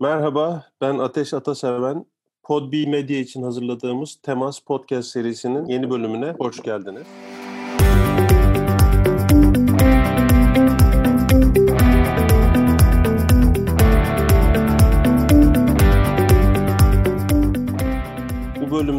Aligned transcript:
Merhaba, 0.00 0.64
ben 0.80 0.98
Ateş 0.98 1.34
Ataseven. 1.34 2.06
Podbi 2.42 2.86
Medya 2.86 3.18
için 3.18 3.42
hazırladığımız 3.42 4.18
Temas 4.22 4.60
Podcast 4.60 5.08
serisinin 5.08 5.66
yeni 5.66 5.90
bölümüne 5.90 6.34
hoş 6.38 6.62
geldiniz. 6.62 7.06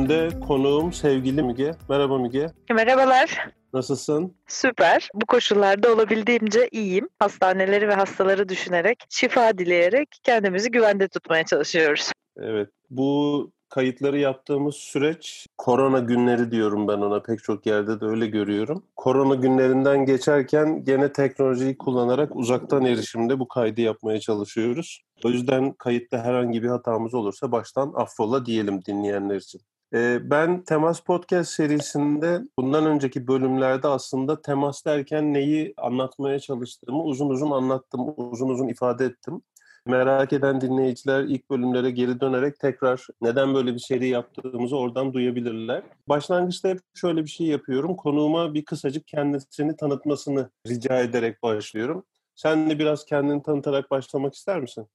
Bu 0.09 0.13
bölümde 0.13 0.39
konuğum 0.39 0.93
sevgili 0.93 1.43
Müge. 1.43 1.71
Merhaba 1.89 2.17
Müge. 2.17 2.47
Merhabalar. 2.69 3.49
Nasılsın? 3.73 4.35
Süper. 4.47 5.09
Bu 5.13 5.25
koşullarda 5.25 5.93
olabildiğimce 5.93 6.69
iyiyim. 6.71 7.09
Hastaneleri 7.19 7.87
ve 7.87 7.93
hastaları 7.93 8.49
düşünerek, 8.49 9.03
şifa 9.09 9.57
dileyerek 9.57 10.07
kendimizi 10.23 10.71
güvende 10.71 11.07
tutmaya 11.07 11.45
çalışıyoruz. 11.45 12.11
Evet. 12.37 12.69
Bu 12.89 13.51
kayıtları 13.69 14.19
yaptığımız 14.19 14.75
süreç 14.75 15.47
korona 15.57 15.99
günleri 15.99 16.51
diyorum 16.51 16.87
ben 16.87 16.97
ona 16.97 17.21
pek 17.21 17.43
çok 17.43 17.65
yerde 17.65 18.01
de 18.01 18.05
öyle 18.05 18.27
görüyorum. 18.27 18.83
Korona 18.95 19.35
günlerinden 19.35 20.05
geçerken 20.05 20.83
gene 20.83 21.11
teknolojiyi 21.11 21.77
kullanarak 21.77 22.35
uzaktan 22.35 22.85
erişimde 22.85 23.39
bu 23.39 23.47
kaydı 23.47 23.81
yapmaya 23.81 24.19
çalışıyoruz. 24.19 25.01
O 25.23 25.29
yüzden 25.29 25.73
kayıtta 25.73 26.23
herhangi 26.23 26.63
bir 26.63 26.69
hatamız 26.69 27.13
olursa 27.13 27.51
baştan 27.51 27.93
affola 27.95 28.45
diyelim 28.45 28.85
dinleyenler 28.85 29.35
için. 29.35 29.61
Ben 29.93 30.63
Temas 30.63 30.99
Podcast 30.99 31.51
serisinde 31.51 32.41
bundan 32.59 32.85
önceki 32.85 33.27
bölümlerde 33.27 33.87
aslında 33.87 34.41
temas 34.41 34.85
derken 34.85 35.33
neyi 35.33 35.73
anlatmaya 35.77 36.39
çalıştığımı 36.39 37.03
uzun 37.03 37.29
uzun 37.29 37.51
anlattım, 37.51 38.13
uzun 38.17 38.49
uzun 38.49 38.67
ifade 38.67 39.05
ettim. 39.05 39.41
Merak 39.85 40.33
eden 40.33 40.61
dinleyiciler 40.61 41.23
ilk 41.23 41.49
bölümlere 41.49 41.91
geri 41.91 42.19
dönerek 42.21 42.59
tekrar 42.59 43.07
neden 43.21 43.53
böyle 43.53 43.73
bir 43.73 43.79
seri 43.79 44.07
yaptığımızı 44.07 44.77
oradan 44.77 45.13
duyabilirler. 45.13 45.83
Başlangıçta 46.09 46.69
hep 46.69 46.79
şöyle 46.93 47.23
bir 47.23 47.29
şey 47.29 47.47
yapıyorum. 47.47 47.95
Konuğuma 47.95 48.53
bir 48.53 48.65
kısacık 48.65 49.07
kendisini 49.07 49.75
tanıtmasını 49.75 50.49
rica 50.67 50.99
ederek 50.99 51.43
başlıyorum. 51.43 52.03
Sen 52.35 52.69
de 52.69 52.79
biraz 52.79 53.05
kendini 53.05 53.43
tanıtarak 53.43 53.91
başlamak 53.91 54.33
ister 54.33 54.59
misin? 54.59 54.87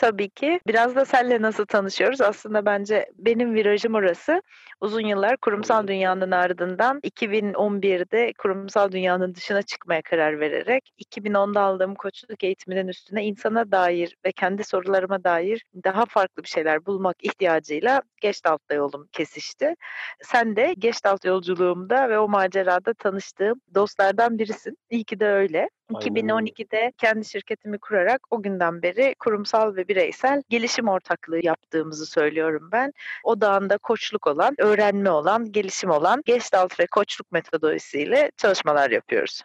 Tabii 0.00 0.30
ki. 0.30 0.60
Biraz 0.66 0.96
da 0.96 1.04
senle 1.04 1.42
nasıl 1.42 1.66
tanışıyoruz? 1.66 2.20
Aslında 2.20 2.66
bence 2.66 3.06
benim 3.18 3.54
virajım 3.54 3.94
orası. 3.94 4.42
Uzun 4.80 5.00
yıllar 5.00 5.36
kurumsal 5.36 5.86
dünyanın 5.88 6.30
ardından 6.30 7.00
2011'de 7.02 8.32
kurumsal 8.38 8.92
dünyanın 8.92 9.34
dışına 9.34 9.62
çıkmaya 9.62 10.02
karar 10.02 10.40
vererek 10.40 10.90
2010'da 10.98 11.60
aldığım 11.60 11.94
koçluk 11.94 12.44
eğitiminin 12.44 12.88
üstüne 12.88 13.24
insana 13.24 13.72
dair 13.72 14.16
ve 14.26 14.32
kendi 14.32 14.64
sorularıma 14.64 15.24
dair 15.24 15.64
daha 15.84 16.04
farklı 16.06 16.42
bir 16.42 16.48
şeyler 16.48 16.86
bulmak 16.86 17.16
ihtiyacıyla 17.24 18.02
Geçtalt'ta 18.20 18.74
yolum 18.74 19.08
kesişti. 19.12 19.74
Sen 20.22 20.56
de 20.56 20.74
Geçtalt 20.78 21.24
yolculuğumda 21.24 22.08
ve 22.08 22.18
o 22.18 22.28
macerada 22.28 22.94
tanıştığım 22.94 23.60
dostlardan 23.74 24.38
birisin. 24.38 24.76
İyi 24.90 25.04
ki 25.04 25.20
de 25.20 25.26
öyle. 25.26 25.68
2012'de 25.90 26.92
kendi 26.98 27.24
şirketimi 27.24 27.78
kurarak 27.78 28.20
o 28.30 28.42
günden 28.42 28.82
beri 28.82 29.14
kurumsal 29.18 29.76
ve 29.76 29.88
bireysel 29.88 30.42
gelişim 30.48 30.88
ortaklığı 30.88 31.44
yaptığımızı 31.44 32.06
söylüyorum 32.06 32.68
ben. 32.72 32.92
O 33.24 33.40
dağında 33.40 33.78
koçluk 33.78 34.26
olan, 34.26 34.54
öğrenme 34.58 35.10
olan, 35.10 35.52
gelişim 35.52 35.90
olan 35.90 36.22
Gestalt 36.26 36.80
ve 36.80 36.86
koçluk 36.86 37.32
metodolojisiyle 37.32 38.30
çalışmalar 38.36 38.90
yapıyoruz. 38.90 39.42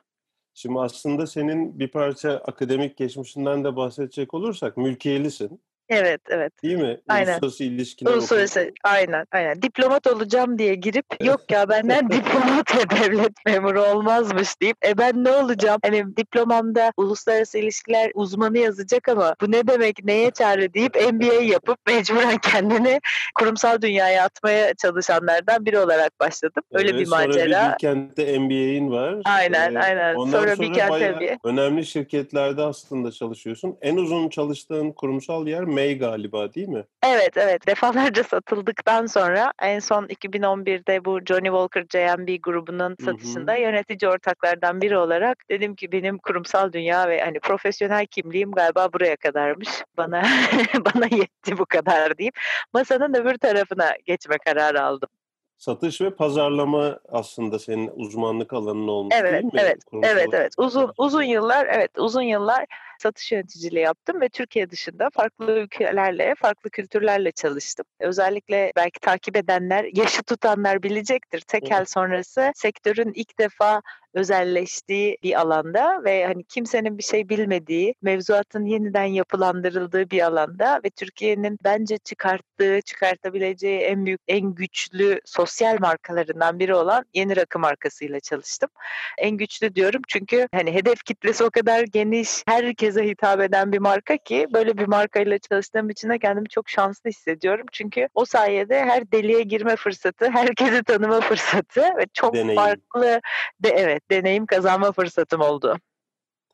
Şimdi 0.53 0.79
aslında 0.79 1.27
senin 1.27 1.79
bir 1.79 1.87
parça 1.87 2.31
akademik 2.31 2.97
geçmişinden 2.97 3.63
de 3.63 3.75
bahsedecek 3.75 4.33
olursak 4.33 4.77
mülkiyelisin. 4.77 5.61
Evet, 5.89 6.21
evet. 6.29 6.53
Değil 6.63 6.77
mi? 6.77 6.97
Aynen. 7.07 7.31
Uluslararası 7.33 7.63
ilişkiler 7.63 8.11
Uluslararası, 8.11 8.59
okulu. 8.59 8.71
aynen, 8.83 9.25
aynen. 9.31 9.61
Diplomat 9.61 10.07
olacağım 10.07 10.59
diye 10.59 10.75
girip 10.75 11.05
yok 11.23 11.41
ya 11.51 11.69
benden 11.69 12.09
diplomat 12.11 12.75
ve 12.77 12.89
devlet 12.89 13.31
memuru 13.45 13.81
olmazmış 13.83 14.61
deyip 14.61 14.77
e 14.85 14.97
ben 14.97 15.23
ne 15.23 15.31
olacağım? 15.31 15.79
Hani 15.85 16.17
diplomamda 16.17 16.91
uluslararası 16.97 17.57
ilişkiler 17.57 18.11
uzmanı 18.13 18.57
yazacak 18.57 19.09
ama 19.09 19.35
bu 19.41 19.51
ne 19.51 19.67
demek, 19.67 20.03
neye 20.05 20.31
çare 20.31 20.73
deyip 20.73 20.95
MBA 21.13 21.33
yapıp 21.33 21.77
mecburen 21.87 22.37
kendini 22.37 22.99
kurumsal 23.39 23.81
dünyaya 23.81 24.23
atmaya 24.23 24.73
çalışanlardan 24.73 25.65
biri 25.65 25.79
olarak 25.79 26.19
başladım. 26.19 26.63
Öyle 26.71 26.89
Evet, 26.89 26.99
bir 26.99 27.05
sonra 27.05 27.27
macera. 27.27 27.67
bir 27.67 27.73
Bilkent'te 27.73 28.39
MBA'in 28.39 28.91
var. 28.91 29.15
Aynen, 29.25 29.75
Ee, 29.75 29.79
aynen. 29.79 30.15
Ondan 30.15 30.39
Sonra 30.39 30.55
sonra 30.55 30.89
bayağı 30.89 31.15
MBA. 31.15 31.37
önemli 31.43 31.85
şirketlerde 31.85 32.61
aslında 32.61 33.11
çalışıyorsun. 33.11 33.77
En 33.81 33.95
uzun 33.97 34.29
çalıştığın 34.29 34.91
kurumsal 34.91 35.47
yer 35.47 35.63
May 35.75 35.97
galiba 35.97 36.53
değil 36.53 36.67
mi? 36.67 36.83
Evet 37.03 37.37
evet 37.37 37.67
defalarca 37.67 38.23
satıldıktan 38.23 39.05
sonra 39.05 39.51
en 39.61 39.79
son 39.79 40.05
2011'de 40.05 41.05
bu 41.05 41.19
Johnny 41.25 41.47
Walker 41.47 41.85
JMB 41.89 42.43
grubunun 42.43 42.95
satışında 43.05 43.53
hı. 43.53 43.57
yönetici 43.57 44.11
ortaklardan 44.11 44.81
biri 44.81 44.97
olarak 44.97 45.37
dedim 45.49 45.75
ki 45.75 45.91
benim 45.91 46.17
kurumsal 46.17 46.73
dünya 46.73 47.09
ve 47.09 47.21
hani 47.21 47.39
profesyonel 47.39 48.05
kimliğim 48.05 48.51
galiba 48.51 48.93
buraya 48.93 49.15
kadarmış. 49.15 49.69
Bana 49.97 50.23
bana 50.95 51.05
yetti 51.05 51.57
bu 51.57 51.65
kadar 51.65 52.17
deyip 52.17 52.35
masanın 52.73 53.13
öbür 53.13 53.37
tarafına 53.37 53.93
geçme 54.05 54.37
kararı 54.45 54.83
aldım. 54.83 55.09
Satış 55.57 56.01
ve 56.01 56.15
pazarlama 56.15 56.99
aslında 57.09 57.59
senin 57.59 57.91
uzmanlık 57.95 58.53
alanın 58.53 58.87
olmuş 58.87 59.13
değil 59.13 59.23
Evet, 59.25 59.43
mi? 59.43 59.51
evet, 59.57 59.85
Kurumsal 59.85 60.11
evet, 60.11 60.27
evet. 60.33 60.53
Uzun 60.57 60.93
uzun 60.97 61.23
yıllar, 61.23 61.67
evet, 61.71 61.91
uzun 61.97 62.21
yıllar 62.21 62.65
satış 62.99 63.31
yöneticiliği 63.31 63.83
yaptım 63.83 64.21
ve 64.21 64.29
Türkiye 64.29 64.69
dışında 64.69 65.09
farklı 65.13 65.51
ülkelerle, 65.51 66.35
farklı 66.37 66.69
kültürlerle 66.69 67.31
çalıştım. 67.31 67.85
Özellikle 67.99 68.71
belki 68.75 68.99
takip 68.99 69.37
edenler, 69.37 69.85
yaşı 69.93 70.23
tutanlar 70.23 70.83
bilecektir. 70.83 71.41
Tekel 71.41 71.85
sonrası 71.85 72.51
sektörün 72.55 73.11
ilk 73.15 73.39
defa 73.39 73.81
özelleştiği 74.15 75.17
bir 75.23 75.39
alanda 75.39 76.03
ve 76.03 76.25
hani 76.25 76.43
kimsenin 76.43 76.97
bir 76.97 77.03
şey 77.03 77.29
bilmediği, 77.29 77.95
mevzuatın 78.01 78.65
yeniden 78.65 79.03
yapılandırıldığı 79.03 80.09
bir 80.09 80.21
alanda 80.21 80.81
ve 80.85 80.89
Türkiye'nin 80.89 81.59
bence 81.63 81.97
çıkarttığı, 81.97 82.81
çıkartabileceği 82.81 83.79
en 83.79 84.05
büyük, 84.05 84.21
en 84.27 84.55
güçlü 84.55 85.21
sosyal 85.25 85.77
markalarından 85.79 86.59
biri 86.59 86.75
olan 86.75 87.05
Yeni 87.13 87.35
Rakı 87.35 87.59
markasıyla 87.59 88.19
çalıştım. 88.19 88.69
En 89.17 89.37
güçlü 89.37 89.75
diyorum 89.75 90.01
çünkü 90.07 90.47
hani 90.51 90.73
hedef 90.73 91.03
kitlesi 91.03 91.43
o 91.43 91.49
kadar 91.49 91.83
geniş, 91.83 92.43
herkese 92.85 93.07
hitap 93.07 93.41
eden 93.41 93.71
bir 93.71 93.79
marka 93.79 94.17
ki 94.17 94.47
böyle 94.53 94.77
bir 94.77 94.87
markayla 94.87 95.37
çalıştığım 95.39 95.89
için 95.89 96.09
de 96.09 96.19
kendimi 96.19 96.49
çok 96.49 96.69
şanslı 96.69 97.09
hissediyorum. 97.09 97.65
Çünkü 97.71 98.07
o 98.13 98.25
sayede 98.25 98.79
her 98.85 99.11
deliğe 99.11 99.41
girme 99.41 99.75
fırsatı, 99.75 100.29
herkesi 100.31 100.83
tanıma 100.83 101.21
fırsatı 101.21 101.81
ve 101.81 102.05
çok 102.13 102.33
Deneyim. 102.33 102.55
farklı 102.55 103.21
de 103.63 103.69
evet 103.69 104.11
deneyim 104.11 104.45
kazanma 104.45 104.91
fırsatım 104.91 105.41
oldu. 105.41 105.77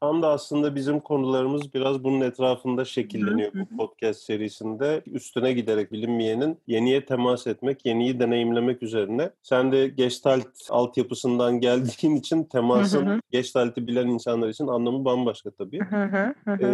Tam 0.01 0.21
da 0.21 0.29
aslında 0.29 0.75
bizim 0.75 0.99
konularımız 0.99 1.73
biraz 1.73 2.03
bunun 2.03 2.21
etrafında 2.21 2.85
şekilleniyor 2.85 3.51
bu 3.53 3.77
podcast 3.77 4.21
serisinde. 4.21 5.01
Üstüne 5.05 5.53
giderek 5.53 5.91
bilinmeyenin 5.91 6.57
yeniye 6.67 7.05
temas 7.05 7.47
etmek, 7.47 7.85
yeniyi 7.85 8.19
deneyimlemek 8.19 8.83
üzerine. 8.83 9.31
Sen 9.43 9.71
de 9.71 9.87
Gestalt 9.87 10.47
altyapısından 10.69 11.59
geldiğin 11.59 12.15
için 12.15 12.43
temasın. 12.43 13.21
Gestalt'i 13.31 13.87
bilen 13.87 14.07
insanlar 14.07 14.49
için 14.49 14.67
anlamı 14.67 15.05
bambaşka 15.05 15.51
tabii. 15.51 15.79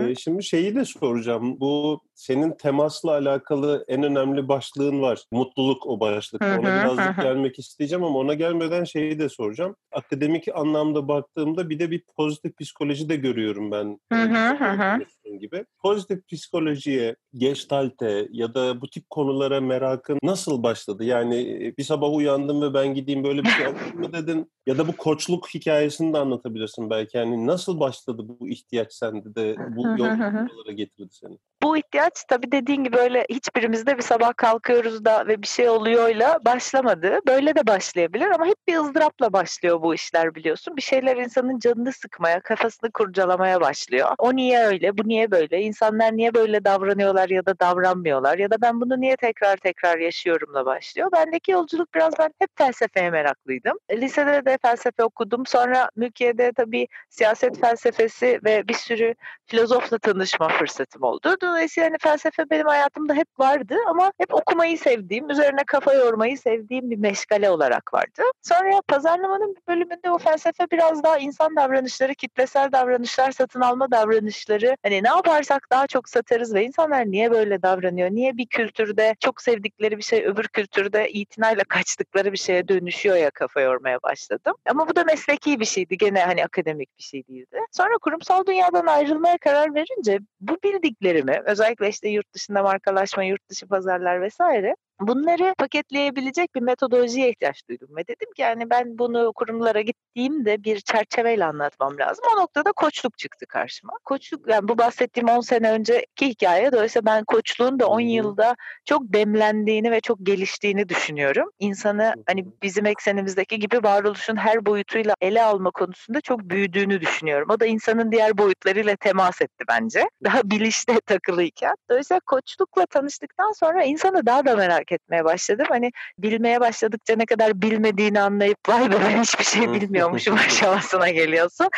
Ee, 0.09 0.15
şimdi 0.15 0.43
şeyi 0.43 0.75
de 0.75 0.85
soracağım. 0.85 1.59
Bu 1.59 2.01
senin 2.15 2.51
temasla 2.51 3.11
alakalı 3.11 3.85
en 3.87 4.03
önemli 4.03 4.47
başlığın 4.47 5.01
var. 5.01 5.23
Mutluluk 5.31 5.87
o 5.87 5.99
başlık. 5.99 6.41
Ona 6.41 6.61
birazcık 6.61 7.23
gelmek 7.23 7.59
isteyeceğim 7.59 8.03
ama 8.03 8.19
ona 8.19 8.33
gelmeden 8.33 8.83
şeyi 8.83 9.19
de 9.19 9.29
soracağım. 9.29 9.75
Akademik 9.91 10.47
anlamda 10.55 11.07
baktığımda 11.07 11.69
bir 11.69 11.79
de 11.79 11.91
bir 11.91 12.03
pozitif 12.17 12.57
psikoloji 12.59 13.09
de 13.09 13.16
görüyorum 13.17 13.71
ben. 13.71 13.99
Hı 14.11 14.21
hı, 14.23 14.55
hı 14.57 14.71
hı. 14.71 14.99
Konuştuğun 15.27 15.39
gibi. 15.39 15.65
Pozitif 15.81 16.27
psikolojiye, 16.27 17.15
gestalte 17.33 18.27
ya 18.31 18.53
da 18.53 18.81
bu 18.81 18.89
tip 18.89 19.09
konulara 19.09 19.61
merakın 19.61 20.19
nasıl 20.23 20.63
başladı? 20.63 21.03
Yani 21.03 21.35
e, 21.35 21.77
bir 21.77 21.83
sabah 21.83 22.13
uyandım 22.13 22.61
ve 22.61 22.73
ben 22.73 22.93
gideyim 22.93 23.23
böyle 23.23 23.43
bir 23.43 23.49
şey 23.49 23.65
yapayım 23.65 23.99
mı 23.99 24.13
dedin? 24.13 24.51
Ya 24.65 24.77
da 24.77 24.87
bu 24.87 24.97
koçluk 24.97 25.49
hikayesini 25.53 26.13
de 26.13 26.17
anlatabilirsin 26.17 26.89
belki. 26.89 27.17
Yani 27.17 27.47
nasıl 27.47 27.79
başladı 27.79 28.21
bu 28.27 28.49
ihtiyaç 28.49 28.93
sende 28.93 29.35
de 29.35 29.55
bu 29.75 29.85
Hı 29.85 29.93
hı, 29.93 29.97
yol 29.97 30.09
hı 30.09 30.27
hı. 30.27 30.47
buralara 30.49 30.71
getirdi 30.71 31.09
seni? 31.11 31.37
Bu 31.63 31.77
ihtiyaç 31.77 32.23
tabii 32.29 32.51
dediğin 32.51 32.83
gibi 32.83 32.97
öyle 32.97 33.25
hiçbirimizde 33.29 33.97
bir 33.97 34.01
sabah 34.01 34.33
kalkıyoruz 34.37 35.05
da 35.05 35.27
ve 35.27 35.41
bir 35.41 35.47
şey 35.47 35.69
oluyorla 35.69 36.39
başlamadı. 36.45 37.19
Böyle 37.27 37.55
de 37.55 37.67
başlayabilir 37.67 38.27
ama 38.27 38.45
hep 38.45 38.55
bir 38.67 38.77
ızdırapla 38.77 39.33
başlıyor 39.33 39.81
bu 39.81 39.95
işler 39.95 40.35
biliyorsun. 40.35 40.77
Bir 40.77 40.81
şeyler 40.81 41.17
insanın 41.17 41.59
canını 41.59 41.93
sıkmaya, 41.93 42.39
kafasını 42.39 42.91
kurcalamaya 42.91 43.61
başlıyor. 43.61 44.09
O 44.17 44.35
niye 44.35 44.59
öyle, 44.59 44.97
bu 44.97 45.07
niye 45.07 45.16
niye 45.17 45.31
böyle? 45.31 45.61
İnsanlar 45.61 46.17
niye 46.17 46.33
böyle 46.33 46.65
davranıyorlar 46.65 47.29
ya 47.29 47.45
da 47.45 47.59
davranmıyorlar? 47.59 48.37
Ya 48.37 48.51
da 48.51 48.61
ben 48.61 48.81
bunu 48.81 49.01
niye 49.01 49.15
tekrar 49.15 49.57
tekrar 49.57 49.97
yaşıyorumla 49.97 50.65
başlıyor. 50.65 51.09
Bendeki 51.11 51.51
yolculuk 51.51 51.93
biraz 51.95 52.13
ben 52.19 52.29
hep 52.39 52.49
felsefeye 52.55 53.09
meraklıydım. 53.09 53.77
Lisede 53.91 54.45
de 54.45 54.57
felsefe 54.61 55.03
okudum. 55.03 55.45
Sonra 55.45 55.89
Mülkiye'de 55.95 56.51
tabii 56.51 56.87
siyaset 57.09 57.61
felsefesi 57.61 58.39
ve 58.45 58.67
bir 58.67 58.73
sürü 58.73 59.15
filozofla 59.45 59.97
tanışma 59.97 60.47
fırsatım 60.47 61.03
oldu. 61.03 61.35
Dolayısıyla 61.41 61.89
hani 61.89 61.97
felsefe 62.01 62.49
benim 62.49 62.67
hayatımda 62.67 63.13
hep 63.13 63.39
vardı 63.39 63.75
ama 63.87 64.11
hep 64.17 64.33
okumayı 64.33 64.77
sevdiğim, 64.77 65.29
üzerine 65.29 65.63
kafa 65.67 65.93
yormayı 65.93 66.37
sevdiğim 66.37 66.91
bir 66.91 66.97
meşgale 66.97 67.49
olarak 67.49 67.93
vardı. 67.93 68.21
Sonra 68.41 68.81
pazarlamanın 68.87 69.55
bir 69.55 69.61
bölümünde 69.67 70.11
o 70.11 70.17
felsefe 70.17 70.65
biraz 70.71 71.03
daha 71.03 71.17
insan 71.17 71.55
davranışları, 71.55 72.15
kitlesel 72.15 72.71
davranışlar, 72.71 73.31
satın 73.31 73.61
alma 73.61 73.91
davranışları. 73.91 74.77
Hani 74.83 75.03
ne 75.07 75.15
yaparsak 75.15 75.67
daha 75.71 75.87
çok 75.87 76.09
satarız 76.09 76.53
ve 76.53 76.65
insanlar 76.65 77.05
niye 77.05 77.31
böyle 77.31 77.61
davranıyor? 77.61 78.09
Niye 78.11 78.37
bir 78.37 78.45
kültürde 78.45 79.15
çok 79.19 79.41
sevdikleri 79.41 79.97
bir 79.97 80.03
şey 80.03 80.25
öbür 80.25 80.47
kültürde 80.47 81.09
itinayla 81.09 81.63
kaçtıkları 81.63 82.31
bir 82.31 82.37
şeye 82.37 82.67
dönüşüyor 82.67 83.15
ya 83.15 83.31
kafa 83.31 83.61
yormaya 83.61 83.99
başladım. 84.03 84.53
Ama 84.69 84.87
bu 84.87 84.95
da 84.95 85.03
mesleki 85.03 85.59
bir 85.59 85.65
şeydi. 85.65 85.97
Gene 85.97 86.19
hani 86.19 86.45
akademik 86.45 86.97
bir 86.97 87.03
şey 87.03 87.27
değildi. 87.27 87.59
Sonra 87.71 87.97
kurumsal 88.01 88.45
dünyadan 88.45 88.85
ayrılmaya 88.85 89.37
karar 89.37 89.75
verince 89.75 90.19
bu 90.39 90.57
bildiklerimi 90.63 91.41
özellikle 91.45 91.89
işte 91.89 92.09
yurt 92.09 92.33
dışında 92.33 92.63
markalaşma, 92.63 93.23
yurt 93.23 93.49
dışı 93.49 93.67
pazarlar 93.67 94.21
vesaire 94.21 94.75
Bunları 94.99 95.53
paketleyebilecek 95.57 96.55
bir 96.55 96.61
metodolojiye 96.61 97.29
ihtiyaç 97.29 97.69
duydum 97.69 97.89
ve 97.97 98.07
dedim 98.07 98.33
ki 98.35 98.41
yani 98.41 98.69
ben 98.69 98.97
bunu 98.97 99.33
kurumlara 99.35 99.81
gittiğimde 99.81 100.63
bir 100.63 100.79
çerçeveyle 100.79 101.45
anlatmam 101.45 101.97
lazım. 101.97 102.25
O 102.35 102.41
noktada 102.41 102.71
koçluk 102.71 103.17
çıktı 103.17 103.45
karşıma. 103.45 103.93
Koçluk 104.05 104.49
yani 104.49 104.67
bu 104.67 104.77
bahsettiğim 104.77 105.29
10 105.29 105.41
sene 105.41 105.71
önceki 105.71 106.27
hikaye 106.27 106.71
dolayısıyla 106.71 107.05
ben 107.05 107.23
koçluğun 107.23 107.79
da 107.79 107.87
10 107.87 107.99
yılda 107.99 108.55
çok 108.85 109.01
demlendiğini 109.03 109.91
ve 109.91 110.01
çok 110.01 110.17
geliştiğini 110.25 110.89
düşünüyorum. 110.89 111.49
İnsanı 111.59 112.13
hani 112.27 112.45
bizim 112.63 112.85
eksenimizdeki 112.85 113.59
gibi 113.59 113.83
varoluşun 113.83 114.35
her 114.35 114.65
boyutuyla 114.65 115.15
ele 115.21 115.43
alma 115.43 115.71
konusunda 115.71 116.21
çok 116.21 116.39
büyüdüğünü 116.39 117.01
düşünüyorum. 117.01 117.47
O 117.49 117.59
da 117.59 117.65
insanın 117.65 118.11
diğer 118.11 118.37
boyutlarıyla 118.37 118.95
temas 118.95 119.41
etti 119.41 119.63
bence. 119.69 120.09
Daha 120.23 120.41
bilişte 120.51 120.99
takılıyken. 121.05 121.75
Dolayısıyla 121.89 122.19
koçlukla 122.19 122.85
tanıştıktan 122.85 123.51
sonra 123.51 123.83
insanı 123.83 124.25
daha 124.25 124.45
da 124.45 124.55
merak 124.55 124.86
merak 124.87 124.91
etmeye 124.91 125.25
başladım. 125.25 125.65
Hani 125.69 125.91
bilmeye 126.17 126.59
başladıkça 126.59 127.15
ne 127.15 127.25
kadar 127.25 127.61
bilmediğini 127.61 128.19
anlayıp 128.19 128.69
vay 128.69 128.91
be 128.91 128.95
ben 129.01 129.21
hiçbir 129.21 129.43
şey 129.43 129.71
bilmiyormuşum 129.73 130.35
aşamasına 130.47 131.09
geliyorsun. 131.09 131.69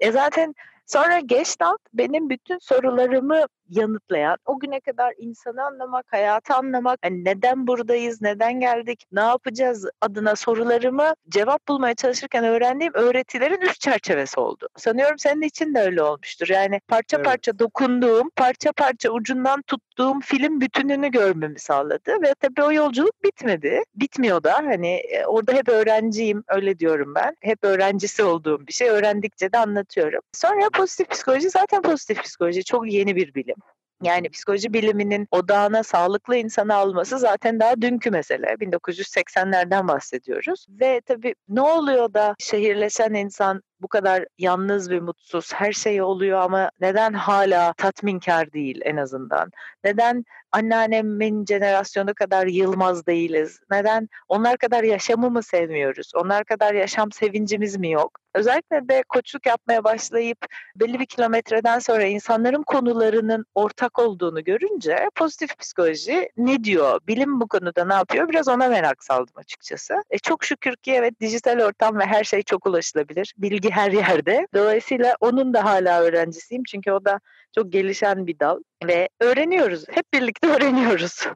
E 0.00 0.12
zaten 0.12 0.54
Sonra 0.88 1.20
Gestalt 1.20 1.80
benim 1.94 2.30
bütün 2.30 2.58
sorularımı 2.58 3.44
yanıtlayan, 3.68 4.36
o 4.46 4.58
güne 4.58 4.80
kadar 4.80 5.14
insanı 5.18 5.62
anlamak, 5.64 6.06
hayatı 6.12 6.54
anlamak, 6.54 6.98
yani 7.04 7.24
neden 7.24 7.66
buradayız, 7.66 8.22
neden 8.22 8.60
geldik, 8.60 9.04
ne 9.12 9.20
yapacağız 9.20 9.86
adına 10.00 10.36
sorularımı 10.36 11.14
cevap 11.28 11.68
bulmaya 11.68 11.94
çalışırken 11.94 12.44
öğrendiğim 12.44 12.94
öğretilerin 12.94 13.60
üst 13.60 13.80
çerçevesi 13.80 14.40
oldu. 14.40 14.68
Sanıyorum 14.76 15.18
senin 15.18 15.42
için 15.42 15.74
de 15.74 15.80
öyle 15.80 16.02
olmuştur. 16.02 16.48
Yani 16.48 16.80
parça 16.88 17.16
evet. 17.16 17.26
parça 17.26 17.58
dokunduğum, 17.58 18.30
parça 18.36 18.72
parça 18.72 19.10
ucundan 19.10 19.62
tuttuğum 19.62 20.20
film 20.20 20.60
bütününü 20.60 21.10
görmemi 21.10 21.58
sağladı 21.58 22.22
ve 22.22 22.34
tabii 22.40 22.62
o 22.62 22.72
yolculuk 22.72 23.24
bitmedi. 23.24 23.82
Bitmiyor 23.94 24.42
da 24.42 24.54
hani 24.54 24.88
e, 24.88 25.26
orada 25.26 25.52
hep 25.52 25.68
öğrenciyim 25.68 26.44
öyle 26.48 26.78
diyorum 26.78 27.14
ben. 27.14 27.36
Hep 27.40 27.58
öğrencisi 27.62 28.24
olduğum 28.24 28.66
bir 28.66 28.72
şey. 28.72 28.88
Öğrendikçe 28.88 29.52
de 29.52 29.58
anlatıyorum. 29.58 30.20
Sonra 30.32 30.68
pozitif 30.78 31.08
psikoloji 31.08 31.50
zaten 31.50 31.82
pozitif 31.82 32.22
psikoloji 32.22 32.64
çok 32.64 32.92
yeni 32.92 33.16
bir 33.16 33.34
bilim. 33.34 33.56
Yani 34.02 34.30
psikoloji 34.30 34.72
biliminin 34.72 35.28
odağına 35.30 35.82
sağlıklı 35.82 36.36
insanı 36.36 36.74
alması 36.74 37.18
zaten 37.18 37.60
daha 37.60 37.80
dünkü 37.82 38.10
mesele. 38.10 38.46
1980'lerden 38.46 39.88
bahsediyoruz. 39.88 40.66
Ve 40.68 41.00
tabii 41.00 41.34
ne 41.48 41.60
oluyor 41.60 42.14
da 42.14 42.34
şehirleşen 42.38 43.14
insan 43.14 43.62
bu 43.80 43.88
kadar 43.88 44.24
yalnız 44.38 44.90
ve 44.90 45.00
mutsuz 45.00 45.52
her 45.52 45.72
şey 45.72 46.02
oluyor 46.02 46.40
ama 46.40 46.70
neden 46.80 47.12
hala 47.12 47.72
tatminkar 47.72 48.52
değil 48.52 48.80
en 48.84 48.96
azından? 48.96 49.50
Neden 49.84 50.24
anneannemin 50.52 51.44
jenerasyonu 51.44 52.14
kadar 52.14 52.46
yılmaz 52.46 53.06
değiliz? 53.06 53.60
Neden 53.70 54.08
onlar 54.28 54.56
kadar 54.56 54.82
yaşamı 54.82 55.30
mı 55.30 55.42
sevmiyoruz? 55.42 56.12
Onlar 56.14 56.44
kadar 56.44 56.74
yaşam 56.74 57.12
sevincimiz 57.12 57.76
mi 57.76 57.90
yok? 57.90 58.20
Özellikle 58.34 58.88
de 58.88 59.04
koçluk 59.08 59.46
yapmaya 59.46 59.84
başlayıp 59.84 60.38
belli 60.76 61.00
bir 61.00 61.06
kilometreden 61.06 61.78
sonra 61.78 62.04
insanların 62.04 62.62
konularının 62.62 63.44
ortak 63.54 63.98
olduğunu 63.98 64.44
görünce 64.44 65.10
pozitif 65.14 65.58
psikoloji 65.58 66.28
ne 66.36 66.64
diyor? 66.64 67.00
Bilim 67.06 67.40
bu 67.40 67.48
konuda 67.48 67.84
ne 67.84 67.94
yapıyor? 67.94 68.28
Biraz 68.28 68.48
ona 68.48 68.68
merak 68.68 69.04
saldım 69.04 69.34
açıkçası. 69.36 70.02
E 70.10 70.18
çok 70.18 70.44
şükür 70.44 70.76
ki 70.76 70.92
evet 70.92 71.20
dijital 71.20 71.60
ortam 71.60 71.98
ve 71.98 72.04
her 72.04 72.24
şey 72.24 72.42
çok 72.42 72.66
ulaşılabilir. 72.66 73.34
Bilgi 73.38 73.67
her 73.70 73.92
yerde. 73.92 74.46
Dolayısıyla 74.54 75.16
onun 75.20 75.54
da 75.54 75.64
hala 75.64 76.02
öğrencisiyim. 76.02 76.64
Çünkü 76.64 76.92
o 76.92 77.04
da 77.04 77.20
çok 77.54 77.72
gelişen 77.72 78.26
bir 78.26 78.38
dal 78.38 78.58
ve 78.86 79.08
öğreniyoruz. 79.20 79.84
Hep 79.88 80.04
birlikte 80.14 80.48
öğreniyoruz. 80.56 81.26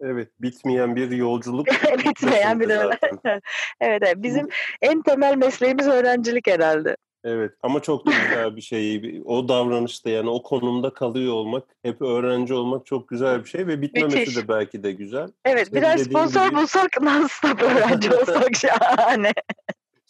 Evet, 0.00 0.28
bitmeyen 0.40 0.96
bir 0.96 1.10
yolculuk. 1.10 1.66
bitmeyen 2.06 2.60
bir 2.60 2.70
evet, 2.70 3.40
evet, 3.80 4.14
bizim 4.16 4.48
en 4.82 5.02
temel 5.02 5.36
mesleğimiz 5.36 5.88
öğrencilik 5.88 6.46
herhalde. 6.46 6.96
Evet 7.24 7.52
ama 7.62 7.82
çok 7.82 8.06
da 8.06 8.10
güzel 8.10 8.56
bir 8.56 8.60
şey. 8.60 9.22
O 9.24 9.48
davranışta 9.48 10.10
yani 10.10 10.30
o 10.30 10.42
konumda 10.42 10.94
kalıyor 10.94 11.32
olmak, 11.32 11.64
hep 11.82 12.02
öğrenci 12.02 12.54
olmak 12.54 12.86
çok 12.86 13.08
güzel 13.08 13.44
bir 13.44 13.48
şey 13.48 13.66
ve 13.66 13.82
bitmemesi 13.82 14.18
Müthiş. 14.18 14.36
de 14.36 14.48
belki 14.48 14.82
de 14.82 14.92
güzel. 14.92 15.28
Evet 15.44 15.68
Senin 15.68 15.82
biraz 15.82 16.02
sponsor 16.02 16.46
gibi... 16.46 16.56
bulsak 16.56 16.90
non-stop 16.92 17.62
öğrenci 17.62 18.14
olsak 18.14 18.56
şahane. 18.56 19.32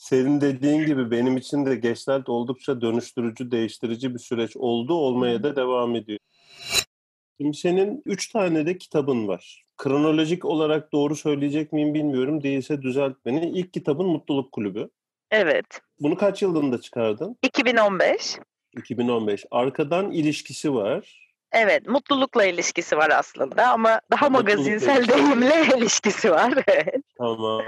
Senin 0.01 0.41
dediğin 0.41 0.87
gibi 0.87 1.11
benim 1.11 1.37
için 1.37 1.67
de 1.67 1.77
Gestalt 1.77 2.29
oldukça 2.29 2.81
dönüştürücü, 2.81 3.51
değiştirici 3.51 4.15
bir 4.15 4.19
süreç 4.19 4.57
oldu, 4.57 4.95
olmaya 4.95 5.43
da 5.43 5.57
devam 5.57 5.97
ediyor. 5.97 6.19
Şimdi 7.41 7.57
senin 7.57 8.03
üç 8.07 8.33
tane 8.33 8.67
de 8.67 8.79
kitabın 8.79 9.29
var. 9.29 9.65
Kronolojik 9.77 10.45
olarak 10.45 10.93
doğru 10.93 11.17
söyleyecek 11.17 11.73
miyim 11.73 11.95
bilmiyorum. 11.95 12.43
Değilse 12.43 12.83
düzelt 12.83 13.17
beni. 13.27 13.51
İlk 13.51 13.73
kitabın 13.73 14.07
Mutluluk 14.07 14.53
Kulübü. 14.53 14.91
Evet. 15.31 15.81
Bunu 16.01 16.17
kaç 16.17 16.43
yılında 16.43 16.81
çıkardın? 16.81 17.37
2015. 17.43 18.39
2015. 18.77 19.45
Arkadan 19.51 20.13
ilişkisi 20.13 20.75
var. 20.75 21.30
Evet, 21.53 21.89
mutlulukla 21.89 22.45
ilişkisi 22.45 22.97
var 22.97 23.11
aslında 23.11 23.69
ama 23.71 24.01
daha 24.11 24.31
magazinsel 24.31 25.09
deyimle 25.09 25.77
ilişkisi 25.77 26.31
var. 26.31 26.55
Tamam. 27.19 27.63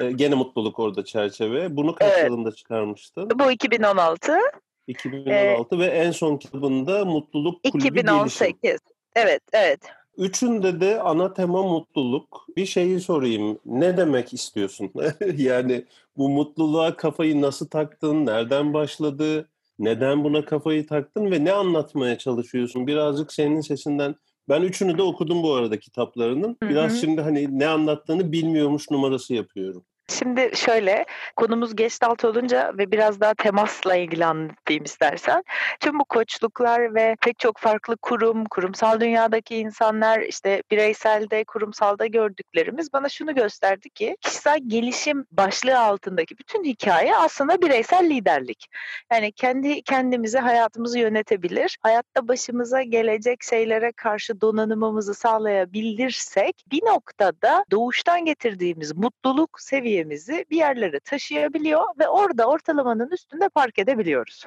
Ee, 0.00 0.10
gene 0.12 0.34
mutluluk 0.34 0.78
orada 0.78 1.04
çerçeve. 1.04 1.76
Bunu 1.76 1.94
kaç 1.94 2.12
evet. 2.12 2.24
yılında 2.24 2.52
çıkarmıştın? 2.52 3.30
Bu 3.34 3.52
2016. 3.52 4.38
2016 4.86 5.74
ee, 5.74 5.78
ve 5.78 5.86
en 5.86 6.10
son 6.10 6.36
kitabında 6.36 7.04
Mutluluk 7.04 7.62
Kulübü 7.62 8.00
2018. 8.00 8.60
Gelişim. 8.62 8.78
Evet, 9.16 9.42
evet. 9.52 9.80
Üçünde 10.16 10.80
de 10.80 11.00
ana 11.00 11.32
tema 11.32 11.62
mutluluk. 11.62 12.46
Bir 12.56 12.66
şeyi 12.66 13.00
sorayım. 13.00 13.58
Ne 13.66 13.96
demek 13.96 14.34
istiyorsun? 14.34 14.92
yani 15.36 15.84
bu 16.16 16.28
mutluluğa 16.28 16.96
kafayı 16.96 17.42
nasıl 17.42 17.66
taktın? 17.68 18.26
Nereden 18.26 18.74
başladı? 18.74 19.48
Neden 19.78 20.24
buna 20.24 20.44
kafayı 20.44 20.86
taktın 20.86 21.30
ve 21.30 21.44
ne 21.44 21.52
anlatmaya 21.52 22.18
çalışıyorsun? 22.18 22.86
Birazcık 22.86 23.32
senin 23.32 23.60
sesinden 23.60 24.14
ben 24.48 24.62
üçünü 24.62 24.98
de 24.98 25.02
okudum 25.02 25.42
bu 25.42 25.54
arada 25.54 25.78
kitaplarının. 25.78 26.56
Biraz 26.62 26.92
hı 26.92 26.96
hı. 26.96 27.00
şimdi 27.00 27.20
hani 27.20 27.58
ne 27.58 27.66
anlattığını 27.66 28.32
bilmiyormuş 28.32 28.90
numarası 28.90 29.34
yapıyorum. 29.34 29.84
Şimdi 30.10 30.50
şöyle 30.54 31.04
konumuz 31.36 31.76
gestalt 31.76 32.24
olunca 32.24 32.72
ve 32.78 32.90
biraz 32.90 33.20
daha 33.20 33.34
temasla 33.34 33.96
ilgili 33.96 34.24
anlatayım 34.24 34.84
istersen. 34.84 35.44
Tüm 35.80 35.98
bu 35.98 36.04
koçluklar 36.04 36.94
ve 36.94 37.16
pek 37.20 37.38
çok 37.38 37.58
farklı 37.58 37.96
kurum, 37.96 38.44
kurumsal 38.44 39.00
dünyadaki 39.00 39.56
insanlar 39.56 40.20
işte 40.20 40.62
bireyselde, 40.70 41.44
kurumsalda 41.44 42.06
gördüklerimiz 42.06 42.92
bana 42.92 43.08
şunu 43.08 43.34
gösterdi 43.34 43.90
ki 43.90 44.16
kişisel 44.20 44.58
gelişim 44.66 45.26
başlığı 45.32 45.78
altındaki 45.78 46.38
bütün 46.38 46.64
hikaye 46.64 47.16
aslında 47.16 47.62
bireysel 47.62 48.10
liderlik. 48.10 48.66
Yani 49.12 49.32
kendi 49.32 49.82
kendimizi 49.82 50.38
hayatımızı 50.38 50.98
yönetebilir, 50.98 51.78
hayatta 51.82 52.28
başımıza 52.28 52.82
gelecek 52.82 53.42
şeylere 53.42 53.92
karşı 53.92 54.40
donanımımızı 54.40 55.14
sağlayabilirsek 55.14 56.64
bir 56.72 56.82
noktada 56.82 57.64
doğuştan 57.70 58.24
getirdiğimiz 58.24 58.96
mutluluk 58.96 59.60
seviyesi 59.60 59.97
seviyemizi 59.98 60.44
bir 60.50 60.56
yerlere 60.56 61.00
taşıyabiliyor 61.00 61.84
ve 61.98 62.08
orada 62.08 62.46
ortalamanın 62.46 63.10
üstünde 63.10 63.48
park 63.48 63.78
edebiliyoruz. 63.78 64.44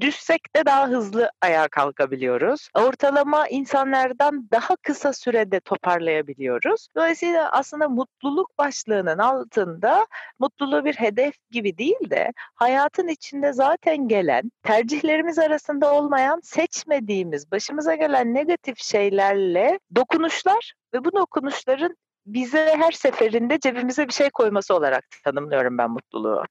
Düşsek 0.00 0.56
de 0.56 0.66
daha 0.66 0.88
hızlı 0.88 1.30
ayağa 1.42 1.68
kalkabiliyoruz. 1.68 2.68
Ortalama 2.74 3.48
insanlardan 3.48 4.48
daha 4.50 4.76
kısa 4.76 5.12
sürede 5.12 5.60
toparlayabiliyoruz. 5.60 6.88
Dolayısıyla 6.96 7.52
aslında 7.52 7.88
mutluluk 7.88 8.58
başlığının 8.58 9.18
altında 9.18 10.06
mutluluğu 10.38 10.84
bir 10.84 10.94
hedef 10.94 11.34
gibi 11.50 11.78
değil 11.78 12.10
de 12.10 12.32
hayatın 12.54 13.08
içinde 13.08 13.52
zaten 13.52 14.08
gelen, 14.08 14.52
tercihlerimiz 14.62 15.38
arasında 15.38 15.94
olmayan, 15.94 16.40
seçmediğimiz, 16.42 17.50
başımıza 17.50 17.94
gelen 17.94 18.34
negatif 18.34 18.78
şeylerle 18.78 19.78
dokunuşlar 19.94 20.72
ve 20.94 21.04
bu 21.04 21.12
dokunuşların 21.12 21.96
bize 22.26 22.74
her 22.78 22.92
seferinde 22.92 23.58
cebimize 23.58 24.08
bir 24.08 24.12
şey 24.12 24.30
koyması 24.30 24.74
olarak 24.74 25.04
tanımlıyorum 25.24 25.78
ben 25.78 25.90
mutluluğu. 25.90 26.44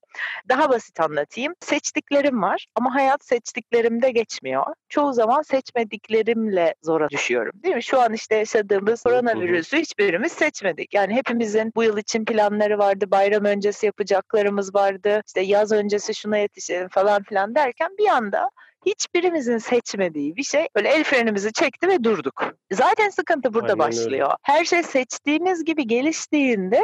Daha 0.48 0.70
basit 0.70 1.00
anlatayım. 1.00 1.54
Seçtiklerim 1.60 2.42
var 2.42 2.66
ama 2.74 2.94
hayat 2.94 3.24
seçtiklerimde 3.24 4.10
geçmiyor. 4.10 4.64
Çoğu 4.88 5.12
zaman 5.12 5.42
seçmediklerimle 5.42 6.74
zora 6.82 7.08
düşüyorum. 7.08 7.52
Değil 7.62 7.74
mi? 7.74 7.82
Şu 7.82 8.00
an 8.00 8.12
işte 8.12 8.36
yaşadığımız 8.36 9.02
koronavirüsü 9.02 9.76
hiçbirimiz 9.76 10.32
seçmedik. 10.32 10.94
Yani 10.94 11.14
hepimizin 11.14 11.72
bu 11.76 11.82
yıl 11.82 11.98
için 11.98 12.24
planları 12.24 12.78
vardı. 12.78 13.10
Bayram 13.10 13.44
öncesi 13.44 13.86
yapacaklarımız 13.86 14.74
vardı. 14.74 15.22
İşte 15.26 15.40
yaz 15.40 15.72
öncesi 15.72 16.14
şuna 16.14 16.36
yetişelim 16.36 16.88
falan 16.88 17.22
filan 17.22 17.54
derken 17.54 17.90
bir 17.98 18.08
anda 18.08 18.50
hiçbirimizin 18.86 19.58
seçmediği 19.58 20.36
bir 20.36 20.42
şey 20.42 20.68
böyle 20.76 20.88
el 20.88 21.04
frenimizi 21.04 21.52
çekti 21.52 21.88
ve 21.88 22.04
durduk. 22.04 22.44
Zaten 22.72 23.08
sıkıntı 23.08 23.54
burada 23.54 23.72
Aynen 23.72 23.78
başlıyor. 23.78 24.26
Öyle. 24.26 24.36
Her 24.42 24.64
şey 24.64 24.82
seçtiğimiz 24.82 25.64
gibi 25.64 25.86
geliştiğinde 25.86 26.80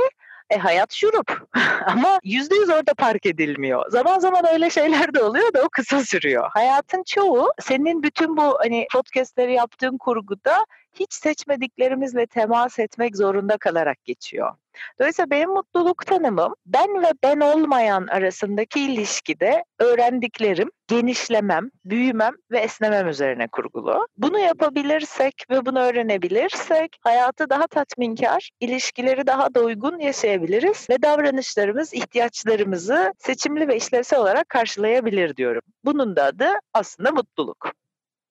e 0.51 0.59
hayat 0.59 0.93
şurup 0.93 1.49
ama 1.87 2.21
yüzde 2.25 2.55
yüz 2.55 2.71
orada 2.71 2.95
park 2.95 3.27
edilmiyor. 3.27 3.91
Zaman 3.91 4.19
zaman 4.19 4.45
öyle 4.53 4.71
şeyler 4.71 5.15
de 5.15 5.23
oluyor 5.23 5.53
da 5.55 5.63
o 5.63 5.69
kısa 5.69 6.05
sürüyor. 6.05 6.51
Hayatın 6.53 7.03
çoğu 7.03 7.53
senin 7.61 8.03
bütün 8.03 8.37
bu 8.37 8.59
hani 8.59 8.87
podcastleri 8.93 9.53
yaptığın 9.53 9.99
kurguda 9.99 10.67
hiç 10.95 11.15
seçmediklerimizle 11.15 12.27
temas 12.27 12.79
etmek 12.79 13.17
zorunda 13.17 13.57
kalarak 13.57 14.05
geçiyor. 14.05 14.55
Dolayısıyla 14.99 15.31
benim 15.31 15.51
mutluluk 15.51 16.07
tanımım 16.07 16.55
ben 16.67 17.03
ve 17.03 17.13
ben 17.23 17.41
olmayan 17.41 18.07
arasındaki 18.07 18.81
ilişkide 18.81 19.65
öğrendiklerim, 19.79 20.71
genişlemem, 20.89 21.71
büyümem 21.85 22.35
ve 22.51 22.59
esnemem 22.59 23.09
üzerine 23.09 23.49
kurgulu. 23.49 24.07
Bunu 24.17 24.39
yapabilirsek 24.39 25.35
ve 25.51 25.67
bunu 25.67 25.81
öğrenebilirsek 25.81 26.97
hayatı 27.01 27.51
daha 27.51 27.67
tatminkar, 27.67 28.51
ilişkileri 28.61 29.27
daha 29.27 29.55
doygun 29.55 29.99
yaşayabiliriz 29.99 30.91
ve 30.91 31.03
davranışlarımız 31.03 31.95
ihtiyaçlarımızı 31.95 33.15
seçimli 33.19 33.69
ve 33.69 33.77
işlevsel 33.77 34.21
olarak 34.21 34.49
karşılayabilir 34.49 35.37
diyorum. 35.37 35.63
Bunun 35.85 36.17
da 36.17 36.25
adı 36.25 36.49
aslında 36.75 37.11
mutluluk 37.11 37.80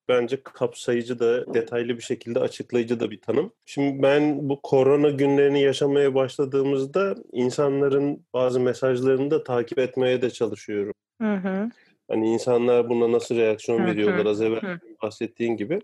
bence 0.10 0.44
kapsayıcı 0.44 1.20
da 1.20 1.54
detaylı 1.54 1.98
bir 1.98 2.02
şekilde 2.02 2.40
açıklayıcı 2.40 3.00
da 3.00 3.12
bir 3.12 3.22
tanım. 3.22 3.52
Şimdi 3.66 4.04
ben 4.04 4.50
bu 4.50 4.62
korona 4.62 5.10
günlerini 5.10 5.62
yaşamaya 5.62 6.16
başladığımızda 6.16 7.16
insanların 7.32 8.26
bazı 8.34 8.60
mesajlarını 8.60 9.32
da 9.32 9.44
takip 9.44 9.80
etmeye 9.80 10.22
de 10.22 10.30
çalışıyorum. 10.30 10.94
Hı 11.22 11.34
hı. 11.34 11.70
Hani 12.08 12.30
insanlar 12.30 12.90
buna 12.90 13.12
nasıl 13.12 13.36
reaksiyon 13.36 13.86
veriyorlar 13.86 14.26
az 14.26 14.42
evvel 14.42 14.80
bahsettiğin 15.02 15.58
gibi. 15.58 15.80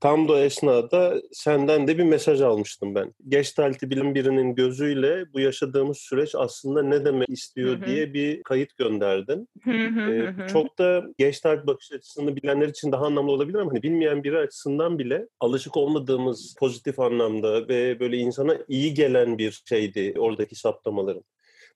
Tam 0.00 0.28
da 0.28 0.40
esnada 0.44 1.22
senden 1.32 1.88
de 1.88 1.98
bir 1.98 2.04
mesaj 2.04 2.40
almıştım 2.40 2.94
ben. 2.94 3.14
Geçtalti 3.28 3.90
bilim 3.90 4.14
birinin 4.14 4.54
gözüyle 4.54 5.32
bu 5.32 5.40
yaşadığımız 5.40 5.98
süreç 5.98 6.34
aslında 6.34 6.82
ne 6.82 7.04
demek 7.04 7.28
istiyor 7.28 7.76
hı 7.76 7.82
hı. 7.82 7.86
diye 7.86 8.14
bir 8.14 8.42
kayıt 8.42 8.76
gönderdin. 8.76 9.48
Ee. 9.66 10.48
Çok 10.52 10.78
da 10.78 11.04
geçtalt 11.18 11.66
bakış 11.66 11.92
açısını 11.92 12.36
bilenler 12.36 12.68
için 12.68 12.92
daha 12.92 13.06
anlamlı 13.06 13.32
olabilir 13.32 13.58
ama 13.58 13.70
hani 13.70 13.82
bilmeyen 13.82 14.24
biri 14.24 14.38
açısından 14.38 14.98
bile 14.98 15.28
alışık 15.40 15.76
olmadığımız 15.76 16.54
pozitif 16.58 17.00
anlamda 17.00 17.68
ve 17.68 18.00
böyle 18.00 18.16
insana 18.16 18.56
iyi 18.68 18.94
gelen 18.94 19.38
bir 19.38 19.62
şeydi 19.68 20.14
oradaki 20.18 20.54
saptamaların 20.54 21.24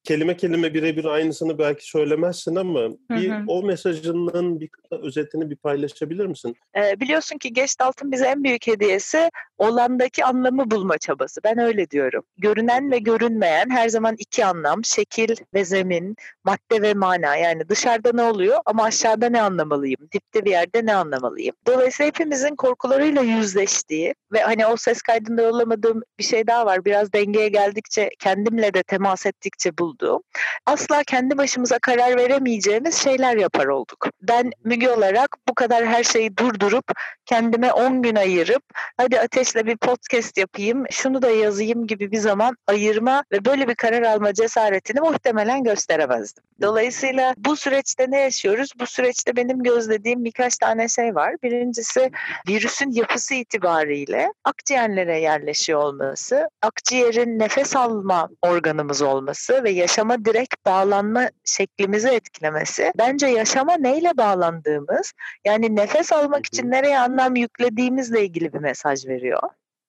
kelime 0.05 0.37
kelime 0.37 0.75
birebir 0.75 1.05
aynısını 1.05 1.59
belki 1.59 1.89
söylemezsin 1.89 2.57
ama 2.57 2.81
hı 2.81 2.87
hı. 2.87 3.17
bir 3.17 3.33
o 3.47 3.63
mesajının 3.63 4.61
bir 4.61 4.71
özetini 4.91 5.51
bir 5.51 5.57
paylaşabilir 5.57 6.27
misin? 6.27 6.57
Ee, 6.77 7.01
biliyorsun 7.01 7.39
ki 7.39 7.53
Gestalt'ın 7.53 8.13
bize 8.13 8.27
en 8.27 8.45
büyük 8.45 8.67
hediyesi 8.67 9.31
olandaki 9.59 10.25
anlamı 10.25 10.71
bulma 10.71 10.99
çabası. 10.99 11.41
Ben 11.45 11.59
öyle 11.59 11.91
diyorum. 11.91 12.25
Görünen 12.39 12.91
ve 12.91 12.99
görünmeyen 12.99 13.71
her 13.71 13.89
zaman 13.89 14.17
iki 14.19 14.45
anlam, 14.45 14.85
şekil 14.85 15.37
ve 15.55 15.65
zemin, 15.65 16.17
madde 16.45 16.83
ve 16.83 16.95
mana. 16.95 17.37
Yani 17.37 17.69
dışarıda 17.69 18.13
ne 18.13 18.23
oluyor 18.23 18.61
ama 18.67 18.85
aşağıda 18.85 19.29
ne 19.29 19.43
anlamalıyım? 19.43 20.09
Dipte 20.13 20.45
bir 20.45 20.51
yerde 20.51 20.87
ne 20.87 20.95
anlamalıyım? 20.95 21.57
Dolayısıyla 21.67 22.07
hepimizin 22.07 22.57
korkularıyla 22.57 23.23
yüzleştiği 23.23 24.15
ve 24.33 24.43
hani 24.43 24.67
o 24.67 24.77
ses 24.77 25.03
kaydında 25.03 25.43
yollamadığım 25.43 26.03
bir 26.19 26.25
şey 26.25 26.47
daha 26.47 26.67
var. 26.67 26.85
Biraz 26.85 27.13
dengeye 27.13 27.49
geldikçe, 27.49 28.11
kendimle 28.19 28.75
de 28.75 28.83
temas 28.83 29.27
ettikçe 29.27 29.79
bulduğum. 29.79 30.23
Asla 30.67 31.03
kendi 31.07 31.39
başımıza 31.39 31.79
karar 31.79 32.17
veremeyeceğimiz 32.17 32.95
şeyler 32.95 33.37
yapar 33.37 33.67
olduk. 33.67 34.09
Ben 34.23 34.51
Müge 34.65 34.91
olarak 34.91 35.37
bu 35.49 35.55
kadar 35.55 35.87
her 35.87 36.05
şeyi 36.05 36.37
durdurup 36.37 36.85
kendime 37.27 37.73
10 37.73 38.03
gün 38.03 38.17
ayırıp 38.17 38.63
hadi 38.97 39.21
Ateş'le 39.45 39.67
bir 39.67 39.77
podcast 39.77 40.39
yapayım, 40.39 40.85
şunu 40.91 41.23
da 41.23 41.31
yazayım 41.31 41.87
gibi 41.87 42.11
bir 42.11 42.19
zaman 42.19 42.57
ayırma 42.67 43.25
ve 43.33 43.45
böyle 43.45 43.69
bir 43.69 43.75
karar 43.75 44.03
alma 44.03 44.35
cesaretini 44.35 45.01
muhtemelen 45.01 45.65
gösteremezdim. 45.65 46.45
Dolayısıyla 46.63 47.35
bu 47.39 47.57
süreçte 47.57 48.11
ne 48.11 48.21
yaşıyoruz? 48.21 48.73
Bu 48.81 48.87
süreçte 48.87 49.37
benim 49.37 49.63
gözlediğim 49.63 50.25
birkaç 50.25 50.59
tane 50.59 50.89
şey 50.89 51.15
var. 51.15 51.35
Birincisi 51.43 52.11
virüsün 52.49 52.91
yapısı 52.91 53.35
itibariyle 53.35 54.33
akciğerlere 54.45 55.21
yerleşiyor 55.21 55.81
olması, 55.83 56.49
akciğerin 56.63 57.39
nefes 57.39 57.77
alma 57.77 58.29
organımız 58.43 59.03
olması 59.03 59.65
ve 59.65 59.71
yaşama 59.71 60.25
direkt 60.25 60.67
bağlanma 60.67 61.31
şeklimizi 61.45 62.09
etkilemesi. 62.09 62.93
Bence 62.99 63.27
yaşama 63.27 63.77
neyle 63.77 64.17
bağlandığımız, 64.17 65.13
yani 65.45 65.77
nefes 65.77 66.13
almak 66.13 66.47
için 66.47 66.71
nereye 66.71 66.99
anlam 66.99 67.37
yüklediğimizle 67.37 68.25
ilgili 68.25 68.53
bir 68.53 68.59
mesaj 68.59 69.07
veriyor. 69.07 69.44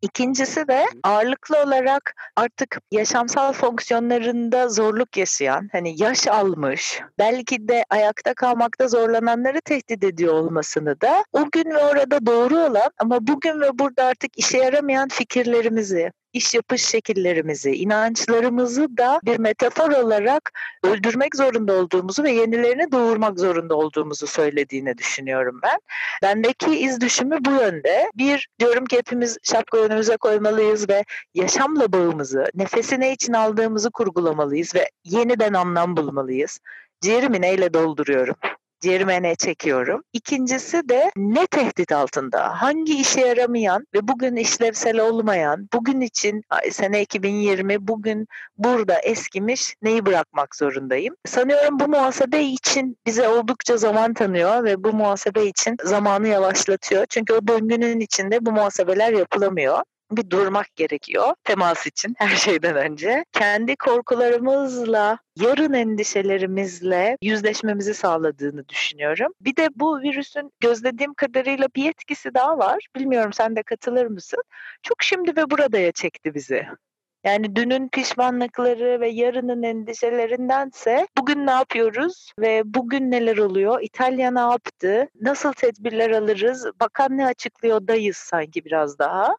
İkincisi 0.05 0.67
de 0.67 0.85
ağırlıklı 1.03 1.63
olarak 1.63 2.15
artık 2.35 2.77
yaşamsal 2.91 3.53
fonksiyonlarında 3.53 4.69
zorluk 4.69 5.17
yaşayan, 5.17 5.69
hani 5.71 6.01
yaş 6.01 6.27
almış, 6.27 7.01
belki 7.19 7.67
de 7.67 7.85
ayakta 7.89 8.33
kalmakta 8.33 8.87
zorlananları 8.87 9.61
tehdit 9.61 10.03
ediyor 10.03 10.33
olmasını 10.33 11.01
da 11.01 11.23
o 11.33 11.45
gün 11.51 11.71
ve 11.71 11.77
orada 11.77 12.25
doğru 12.25 12.57
olan 12.57 12.91
ama 12.99 13.27
bugün 13.27 13.61
ve 13.61 13.79
burada 13.79 14.03
artık 14.05 14.37
işe 14.37 14.57
yaramayan 14.57 15.07
fikirlerimizi, 15.07 16.11
iş 16.35 16.53
yapış 16.53 16.85
şekillerimizi, 16.85 17.71
inançlarımızı 17.71 18.97
da 18.97 19.19
bir 19.25 19.39
metafor 19.39 19.91
olarak 19.91 20.51
öldürmek 20.83 21.35
zorunda 21.35 21.73
olduğumuzu 21.73 22.23
ve 22.23 22.31
yenilerini 22.31 22.91
doğurmak 22.91 23.39
zorunda 23.39 23.75
olduğumuzu 23.75 24.27
söylediğini 24.27 24.97
düşünüyorum 24.97 25.59
ben. 25.63 25.79
Bendeki 26.23 26.79
iz 26.79 27.01
düşümü 27.01 27.37
bu 27.45 27.51
yönde. 27.51 28.11
Bir, 28.15 28.47
diyorum 28.59 28.85
ki 28.85 28.97
hepimiz 28.97 29.37
şapka 29.43 29.77
önümüze 29.77 30.17
koymalıyız 30.17 30.89
ve 30.89 31.03
yaşamla 31.33 31.93
bağımızı, 31.93 32.45
nefesi 32.55 32.99
ne 32.99 33.13
için 33.13 33.33
aldığımızı 33.33 33.91
kurgulamalıyız 33.91 34.75
ve 34.75 34.89
yeniden 35.03 35.53
anlam 35.53 35.97
bulmalıyız. 35.97 36.59
Ciğerimi 37.01 37.41
neyle 37.41 37.73
dolduruyorum? 37.73 38.35
Ciğerime 38.79 39.35
çekiyorum. 39.35 40.03
İkincisi 40.13 40.89
de 40.89 41.11
ne 41.17 41.47
tehdit 41.47 41.91
altında? 41.91 42.61
Hangi 42.61 42.99
işe 43.01 43.21
yaramayan 43.21 43.87
ve 43.93 44.07
bugün 44.07 44.35
işlevsel 44.35 44.99
olmayan, 44.99 45.69
bugün 45.73 46.01
için 46.01 46.41
sene 46.71 47.01
2020 47.01 47.87
bugün 47.87 48.27
burada 48.57 48.99
eskimiş 48.99 49.75
neyi 49.81 50.05
bırakmak 50.05 50.55
zorundayım? 50.55 51.15
Sanıyorum 51.25 51.79
bu 51.79 51.87
muhasebe 51.87 52.41
için 52.43 52.97
bize 53.05 53.27
oldukça 53.27 53.77
zaman 53.77 54.13
tanıyor 54.13 54.63
ve 54.63 54.83
bu 54.83 54.93
muhasebe 54.93 55.45
için 55.45 55.77
zamanı 55.83 56.27
yavaşlatıyor. 56.27 57.05
Çünkü 57.09 57.33
o 57.33 57.47
döngünün 57.47 57.99
içinde 57.99 58.45
bu 58.45 58.51
muhasebeler 58.51 59.13
yapılamıyor 59.13 59.79
bir 60.11 60.29
durmak 60.29 60.75
gerekiyor 60.75 61.33
temas 61.43 61.87
için 61.87 62.15
her 62.17 62.29
şeyden 62.35 62.75
önce. 62.75 63.25
Kendi 63.31 63.75
korkularımızla, 63.75 65.17
yarın 65.35 65.73
endişelerimizle 65.73 67.17
yüzleşmemizi 67.21 67.93
sağladığını 67.93 68.69
düşünüyorum. 68.69 69.33
Bir 69.41 69.55
de 69.55 69.69
bu 69.75 69.99
virüsün 69.99 70.51
gözlediğim 70.59 71.13
kadarıyla 71.13 71.67
bir 71.75 71.89
etkisi 71.89 72.33
daha 72.33 72.57
var. 72.57 72.87
Bilmiyorum 72.95 73.33
sen 73.33 73.55
de 73.55 73.63
katılır 73.63 74.05
mısın? 74.05 74.43
Çok 74.83 75.03
şimdi 75.03 75.35
ve 75.35 75.49
buradaya 75.49 75.91
çekti 75.91 76.33
bizi. 76.33 76.65
Yani 77.25 77.55
dünün 77.55 77.89
pişmanlıkları 77.89 79.01
ve 79.01 79.09
yarının 79.09 79.63
endişelerindense 79.63 81.07
bugün 81.17 81.45
ne 81.45 81.51
yapıyoruz 81.51 82.31
ve 82.39 82.61
bugün 82.65 83.11
neler 83.11 83.37
oluyor? 83.37 83.81
İtalya 83.81 84.31
ne 84.31 84.39
yaptı? 84.39 85.07
Nasıl 85.21 85.53
tedbirler 85.53 86.11
alırız? 86.11 86.65
Bakan 86.79 87.17
ne 87.17 87.25
açıklıyor 87.25 87.87
dayız 87.87 88.17
sanki 88.17 88.65
biraz 88.65 88.99
daha. 88.99 89.35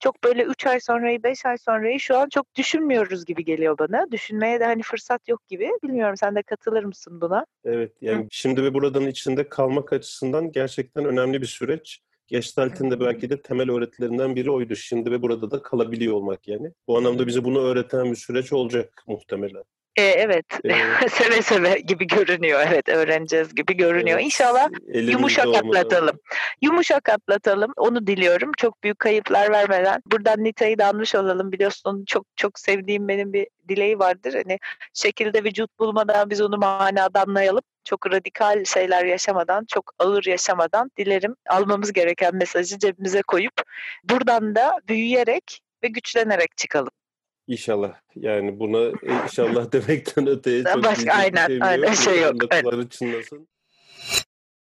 Çok 0.00 0.24
böyle 0.24 0.42
3 0.42 0.66
ay 0.66 0.80
sonrayı 0.80 1.22
5 1.22 1.46
ay 1.46 1.58
sonrayı 1.58 2.00
şu 2.00 2.18
an 2.18 2.28
çok 2.28 2.54
düşünmüyoruz 2.54 3.24
gibi 3.24 3.44
geliyor 3.44 3.78
bana. 3.78 4.12
Düşünmeye 4.12 4.60
de 4.60 4.64
hani 4.64 4.82
fırsat 4.82 5.28
yok 5.28 5.48
gibi. 5.48 5.70
Bilmiyorum 5.82 6.16
sen 6.16 6.34
de 6.34 6.42
katılır 6.42 6.84
mısın 6.84 7.20
buna? 7.20 7.46
Evet 7.64 7.92
yani 8.00 8.24
Hı. 8.24 8.28
şimdi 8.30 8.62
ve 8.62 8.74
buradan 8.74 9.06
içinde 9.06 9.48
kalmak 9.48 9.92
açısından 9.92 10.52
gerçekten 10.52 11.04
önemli 11.04 11.40
bir 11.40 11.46
süreç. 11.46 12.00
Gestalt'in 12.26 12.90
de 12.90 13.00
belki 13.00 13.30
de 13.30 13.42
temel 13.42 13.70
öğretilerinden 13.70 14.36
biri 14.36 14.50
oydu. 14.50 14.76
Şimdi 14.76 15.10
ve 15.10 15.22
burada 15.22 15.50
da 15.50 15.62
kalabiliyor 15.62 16.14
olmak 16.14 16.48
yani. 16.48 16.72
Bu 16.88 16.98
anlamda 16.98 17.26
bize 17.26 17.44
bunu 17.44 17.58
öğreten 17.60 18.10
bir 18.10 18.16
süreç 18.16 18.52
olacak 18.52 19.04
muhtemelen. 19.06 19.64
E, 19.98 20.02
evet, 20.02 20.46
ee, 20.64 21.08
seve 21.08 21.42
seve 21.42 21.78
gibi 21.78 22.06
görünüyor. 22.06 22.60
Evet, 22.68 22.88
öğreneceğiz 22.88 23.54
gibi 23.54 23.76
görünüyor. 23.76 24.18
Evet, 24.18 24.24
İnşallah 24.24 24.68
yumuşak 24.94 25.46
olmadan. 25.46 25.68
atlatalım. 25.68 26.18
Yumuşak 26.62 27.08
atlatalım. 27.08 27.72
Onu 27.76 28.06
diliyorum. 28.06 28.52
Çok 28.56 28.84
büyük 28.84 28.98
kayıplar 28.98 29.50
vermeden. 29.50 30.02
Buradan 30.06 30.44
Nita'yı 30.44 30.78
da 30.78 30.86
almış 30.86 31.14
olalım. 31.14 31.52
Biliyorsun 31.52 32.04
çok 32.06 32.26
çok 32.36 32.58
sevdiğim 32.58 33.08
benim 33.08 33.32
bir 33.32 33.46
dileği 33.68 33.98
vardır. 33.98 34.34
Hani 34.34 34.58
şekilde 34.94 35.44
vücut 35.44 35.78
bulmadan 35.78 36.30
biz 36.30 36.40
onu 36.40 36.58
manada 36.58 37.22
anlayalım. 37.22 37.62
Çok 37.84 38.12
radikal 38.12 38.64
şeyler 38.64 39.04
yaşamadan, 39.04 39.64
çok 39.64 39.92
ağır 39.98 40.24
yaşamadan 40.24 40.90
dilerim 40.96 41.36
almamız 41.48 41.92
gereken 41.92 42.36
mesajı 42.36 42.78
cebimize 42.78 43.22
koyup 43.22 43.54
buradan 44.04 44.54
da 44.54 44.76
büyüyerek 44.88 45.60
ve 45.82 45.88
güçlenerek 45.88 46.56
çıkalım. 46.56 46.90
İnşallah. 47.48 47.94
Yani 48.16 48.58
buna 48.60 48.78
e, 48.78 49.24
inşallah 49.24 49.72
demekten 49.72 50.26
öteye 50.26 50.64
çok 50.64 50.84
Başka, 50.84 51.12
aynen, 51.12 51.46
şey 51.46 51.58
aynen 51.62 51.92
şey 51.94 52.20
yok. 52.20 52.34
Evet. 52.50 52.90
Çınlasın. 52.90 53.48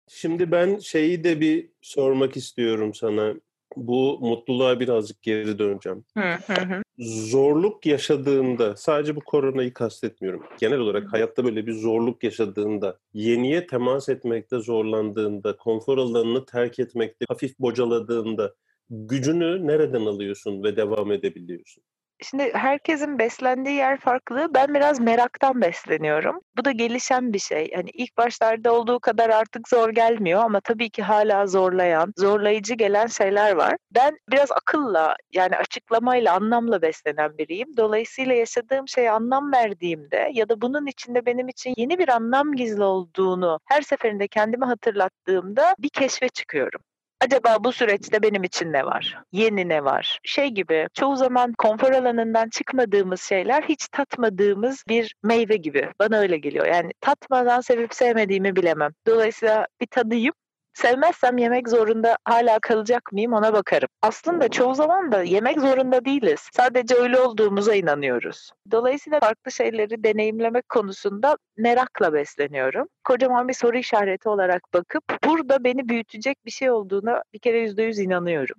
Şimdi 0.08 0.50
ben 0.50 0.78
şeyi 0.78 1.24
de 1.24 1.40
bir 1.40 1.68
sormak 1.82 2.36
istiyorum 2.36 2.94
sana. 2.94 3.34
Bu 3.76 4.18
mutluluğa 4.20 4.80
birazcık 4.80 5.22
geri 5.22 5.58
döneceğim. 5.58 6.04
Hı 6.16 6.32
hı. 6.52 6.82
Zorluk 6.98 7.86
yaşadığında, 7.86 8.76
sadece 8.76 9.16
bu 9.16 9.20
koronayı 9.20 9.74
kastetmiyorum. 9.74 10.42
Genel 10.58 10.78
olarak 10.78 11.12
hayatta 11.12 11.44
böyle 11.44 11.66
bir 11.66 11.72
zorluk 11.72 12.24
yaşadığında, 12.24 12.98
yeniye 13.12 13.66
temas 13.66 14.08
etmekte 14.08 14.58
zorlandığında, 14.58 15.56
konfor 15.56 15.98
alanını 15.98 16.46
terk 16.46 16.78
etmekte 16.78 17.24
hafif 17.28 17.58
bocaladığında 17.58 18.54
gücünü 18.90 19.66
nereden 19.66 20.06
alıyorsun 20.06 20.62
ve 20.62 20.76
devam 20.76 21.12
edebiliyorsun? 21.12 21.82
Şimdi 22.22 22.50
herkesin 22.54 23.18
beslendiği 23.18 23.76
yer 23.76 24.00
farklı. 24.00 24.48
Ben 24.54 24.74
biraz 24.74 25.00
meraktan 25.00 25.60
besleniyorum. 25.62 26.40
Bu 26.56 26.64
da 26.64 26.70
gelişen 26.70 27.32
bir 27.32 27.38
şey. 27.38 27.72
Hani 27.74 27.90
ilk 27.90 28.16
başlarda 28.16 28.72
olduğu 28.72 29.00
kadar 29.00 29.30
artık 29.30 29.68
zor 29.68 29.90
gelmiyor 29.90 30.40
ama 30.44 30.60
tabii 30.60 30.90
ki 30.90 31.02
hala 31.02 31.46
zorlayan, 31.46 32.12
zorlayıcı 32.16 32.74
gelen 32.74 33.06
şeyler 33.06 33.52
var. 33.52 33.76
Ben 33.94 34.16
biraz 34.30 34.52
akılla 34.52 35.16
yani 35.32 35.56
açıklamayla, 35.56 36.34
anlamla 36.34 36.82
beslenen 36.82 37.38
biriyim. 37.38 37.76
Dolayısıyla 37.76 38.34
yaşadığım 38.34 38.88
şeye 38.88 39.10
anlam 39.10 39.52
verdiğimde 39.52 40.30
ya 40.32 40.48
da 40.48 40.60
bunun 40.60 40.86
içinde 40.86 41.26
benim 41.26 41.48
için 41.48 41.74
yeni 41.76 41.98
bir 41.98 42.08
anlam 42.08 42.52
gizli 42.52 42.82
olduğunu 42.82 43.58
her 43.64 43.82
seferinde 43.82 44.28
kendime 44.28 44.66
hatırlattığımda 44.66 45.74
bir 45.78 45.88
keşfe 45.88 46.28
çıkıyorum. 46.28 46.80
Acaba 47.20 47.64
bu 47.64 47.72
süreçte 47.72 48.22
benim 48.22 48.44
için 48.44 48.72
ne 48.72 48.84
var? 48.86 49.18
Yeni 49.32 49.68
ne 49.68 49.84
var? 49.84 50.18
Şey 50.24 50.48
gibi 50.48 50.88
çoğu 50.94 51.16
zaman 51.16 51.52
konfor 51.58 51.92
alanından 51.92 52.48
çıkmadığımız 52.48 53.22
şeyler 53.22 53.62
hiç 53.62 53.88
tatmadığımız 53.88 54.84
bir 54.88 55.14
meyve 55.22 55.56
gibi. 55.56 55.90
Bana 56.00 56.18
öyle 56.18 56.38
geliyor. 56.38 56.66
Yani 56.66 56.90
tatmadan 57.00 57.60
sevip 57.60 57.94
sevmediğimi 57.94 58.56
bilemem. 58.56 58.90
Dolayısıyla 59.06 59.66
bir 59.80 59.86
tadayım 59.86 60.32
Sevmezsem 60.76 61.38
yemek 61.38 61.68
zorunda 61.68 62.18
hala 62.24 62.58
kalacak 62.58 63.12
mıyım 63.12 63.32
ona 63.32 63.52
bakarım. 63.52 63.88
Aslında 64.02 64.48
çoğu 64.48 64.74
zaman 64.74 65.12
da 65.12 65.22
yemek 65.22 65.60
zorunda 65.60 66.04
değiliz. 66.04 66.48
Sadece 66.52 66.94
öyle 66.94 67.18
olduğumuza 67.18 67.74
inanıyoruz. 67.74 68.50
Dolayısıyla 68.70 69.20
farklı 69.20 69.52
şeyleri 69.52 70.04
deneyimlemek 70.04 70.68
konusunda 70.68 71.36
merakla 71.56 72.12
besleniyorum. 72.12 72.88
Kocaman 73.04 73.48
bir 73.48 73.54
soru 73.54 73.78
işareti 73.78 74.28
olarak 74.28 74.62
bakıp 74.74 75.04
burada 75.24 75.64
beni 75.64 75.88
büyütecek 75.88 76.46
bir 76.46 76.50
şey 76.50 76.70
olduğuna 76.70 77.22
bir 77.32 77.38
kere 77.38 77.58
yüzde 77.58 77.82
yüz 77.82 77.98
inanıyorum. 77.98 78.56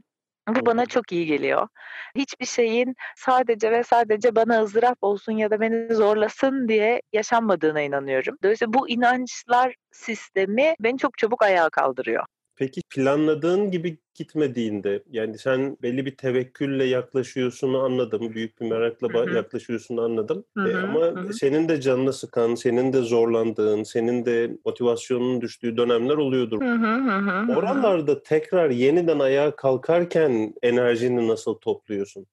Bu 0.47 0.65
bana 0.65 0.85
çok 0.85 1.11
iyi 1.11 1.25
geliyor. 1.25 1.67
Hiçbir 2.15 2.45
şeyin 2.45 2.95
sadece 3.15 3.71
ve 3.71 3.83
sadece 3.83 4.35
bana 4.35 4.61
ızdırap 4.63 4.97
olsun 5.01 5.31
ya 5.33 5.51
da 5.51 5.59
beni 5.59 5.95
zorlasın 5.95 6.67
diye 6.67 7.01
yaşanmadığına 7.13 7.81
inanıyorum. 7.81 8.37
Dolayısıyla 8.43 8.73
bu 8.73 8.89
inançlar 8.89 9.75
sistemi 9.91 10.75
beni 10.79 10.97
çok 10.97 11.17
çabuk 11.17 11.41
ayağa 11.43 11.69
kaldırıyor. 11.69 12.25
Peki 12.57 12.81
planladığın 12.89 13.71
gibi 13.71 13.99
gitmediğinde 14.15 15.03
yani 15.09 15.37
sen 15.37 15.77
belli 15.81 16.05
bir 16.05 16.17
tevekkülle 16.17 16.83
yaklaşıyorsun 16.83 17.73
anladım. 17.73 18.33
Büyük 18.33 18.61
bir 18.61 18.65
merakla 18.69 19.07
hı 19.07 19.13
hı. 19.13 19.35
yaklaşıyorsun 19.35 19.97
anladım. 19.97 20.45
E, 20.63 20.75
ama 20.75 21.15
hı. 21.15 21.27
senin 21.31 21.69
de 21.69 21.81
canını 21.81 22.13
sıkan, 22.13 22.55
senin 22.55 22.93
de 22.93 23.01
zorlandığın, 23.01 23.83
senin 23.83 24.25
de 24.25 24.57
motivasyonun 24.65 25.41
düştüğü 25.41 25.77
dönemler 25.77 26.17
oluyordur. 26.17 26.61
Hı 26.61 26.65
hı 26.73 26.93
hı, 26.95 27.47
Oralarda 27.47 28.23
tekrar 28.23 28.69
yeniden 28.69 29.19
ayağa 29.19 29.55
kalkarken 29.55 30.53
enerjini 30.63 31.27
nasıl 31.27 31.55
topluyorsun? 31.55 32.27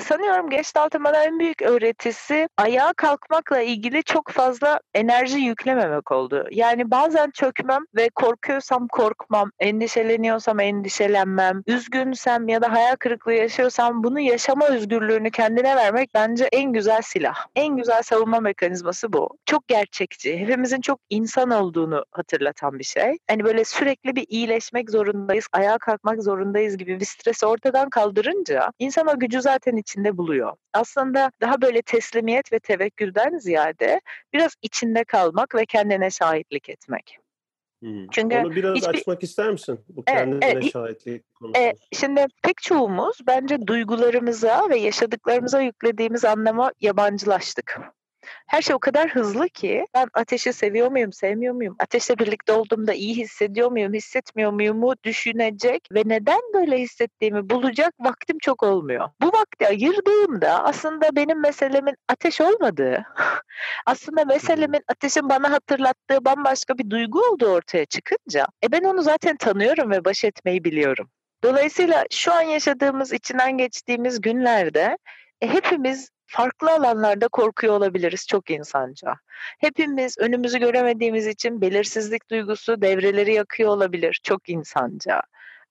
Sanıyorum 0.00 0.50
Gestalt 0.50 0.94
bana 0.94 1.24
en 1.24 1.38
büyük 1.38 1.62
öğretisi 1.62 2.48
ayağa 2.56 2.92
kalkmakla 2.96 3.60
ilgili 3.60 4.02
çok 4.02 4.30
fazla 4.30 4.80
enerji 4.94 5.38
yüklememek 5.38 6.12
oldu. 6.12 6.44
Yani 6.50 6.90
bazen 6.90 7.30
çökmem 7.30 7.84
ve 7.96 8.08
korkuyorsam 8.14 8.88
korkmam, 8.88 9.50
endişeleniyorsam 9.58 10.60
endişelenmem, 10.60 11.62
üzgünsem 11.66 12.48
ya 12.48 12.62
da 12.62 12.72
hayal 12.72 12.96
kırıklığı 12.96 13.32
yaşıyorsam 13.32 14.04
bunu 14.04 14.20
yaşama 14.20 14.66
özgürlüğünü 14.66 15.30
kendine 15.30 15.76
vermek 15.76 16.10
bence 16.14 16.48
en 16.52 16.72
güzel 16.72 17.02
silah. 17.02 17.46
En 17.56 17.76
güzel 17.76 18.02
savunma 18.02 18.40
mekanizması 18.40 19.12
bu. 19.12 19.38
Çok 19.46 19.68
gerçekçi. 19.68 20.38
Hepimizin 20.38 20.80
çok 20.80 21.00
insan 21.10 21.50
olduğunu 21.50 22.04
hatırlatan 22.10 22.78
bir 22.78 22.84
şey. 22.84 23.18
Hani 23.30 23.44
böyle 23.44 23.64
sürekli 23.64 24.16
bir 24.16 24.26
iyileşmek 24.28 24.90
zorundayız, 24.90 25.46
ayağa 25.52 25.78
kalkmak 25.78 26.22
zorundayız 26.22 26.76
gibi 26.76 27.00
bir 27.00 27.04
stresi 27.04 27.46
ortadan 27.46 27.90
kaldırınca 27.90 28.72
insan 28.78 29.06
o 29.06 29.18
gücü 29.18 29.42
zaten 29.42 29.76
içinde 29.86 30.16
buluyor. 30.16 30.52
Aslında 30.72 31.30
daha 31.40 31.62
böyle 31.62 31.82
teslimiyet 31.82 32.52
ve 32.52 32.58
tevekkülden 32.58 33.38
ziyade 33.38 34.00
biraz 34.32 34.52
içinde 34.62 35.04
kalmak 35.04 35.54
ve 35.54 35.66
kendine 35.66 36.10
şahitlik 36.10 36.68
etmek. 36.68 37.18
Hmm. 37.82 38.08
Çünkü 38.10 38.36
Onu 38.36 38.54
biraz 38.54 38.76
hiçbir... 38.76 38.88
açmak 38.88 39.22
ister 39.22 39.50
misin? 39.50 39.80
Bu 39.88 40.04
kendine 40.04 40.46
evet, 40.46 40.72
şahitlik 40.72 41.34
konusunu. 41.34 41.62
Evet, 41.62 41.76
şimdi 41.92 42.26
pek 42.42 42.56
çoğumuz 42.62 43.18
bence 43.26 43.66
duygularımıza 43.66 44.68
ve 44.70 44.78
yaşadıklarımıza 44.78 45.60
yüklediğimiz 45.60 46.24
anlama 46.24 46.72
yabancılaştık. 46.80 47.80
Her 48.46 48.62
şey 48.62 48.76
o 48.76 48.78
kadar 48.78 49.10
hızlı 49.10 49.48
ki 49.48 49.86
ben 49.94 50.08
ateşi 50.14 50.52
seviyor 50.52 50.90
muyum, 50.90 51.12
sevmiyor 51.12 51.54
muyum? 51.54 51.76
Ateşle 51.78 52.18
birlikte 52.18 52.52
olduğumda 52.52 52.92
iyi 52.94 53.16
hissediyor 53.16 53.70
muyum, 53.70 53.94
hissetmiyor 53.94 54.52
muyum 54.52 54.78
mu 54.78 54.94
düşünecek 55.04 55.88
ve 55.92 56.02
neden 56.06 56.40
böyle 56.54 56.78
hissettiğimi 56.78 57.50
bulacak 57.50 57.94
vaktim 58.00 58.38
çok 58.38 58.62
olmuyor. 58.62 59.08
Bu 59.22 59.26
vakti 59.26 59.66
ayırdığımda 59.66 60.64
aslında 60.64 61.16
benim 61.16 61.40
meselemin 61.40 61.94
ateş 62.08 62.40
olmadığı, 62.40 63.04
aslında 63.86 64.24
meselemin 64.24 64.82
ateşin 64.88 65.28
bana 65.28 65.50
hatırlattığı 65.50 66.24
bambaşka 66.24 66.78
bir 66.78 66.90
duygu 66.90 67.20
olduğu 67.20 67.48
ortaya 67.48 67.84
çıkınca 67.84 68.46
e 68.64 68.72
ben 68.72 68.82
onu 68.82 69.02
zaten 69.02 69.36
tanıyorum 69.36 69.90
ve 69.90 70.04
baş 70.04 70.24
etmeyi 70.24 70.64
biliyorum. 70.64 71.10
Dolayısıyla 71.44 72.04
şu 72.10 72.32
an 72.32 72.42
yaşadığımız, 72.42 73.12
içinden 73.12 73.58
geçtiğimiz 73.58 74.20
günlerde 74.20 74.98
e, 75.40 75.48
hepimiz 75.48 76.10
farklı 76.26 76.72
alanlarda 76.72 77.28
korkuyor 77.28 77.74
olabiliriz 77.74 78.26
çok 78.26 78.50
insanca. 78.50 79.14
Hepimiz 79.58 80.18
önümüzü 80.18 80.58
göremediğimiz 80.58 81.26
için 81.26 81.60
belirsizlik 81.60 82.30
duygusu 82.30 82.82
devreleri 82.82 83.34
yakıyor 83.34 83.70
olabilir 83.70 84.20
çok 84.22 84.48
insanca. 84.48 85.22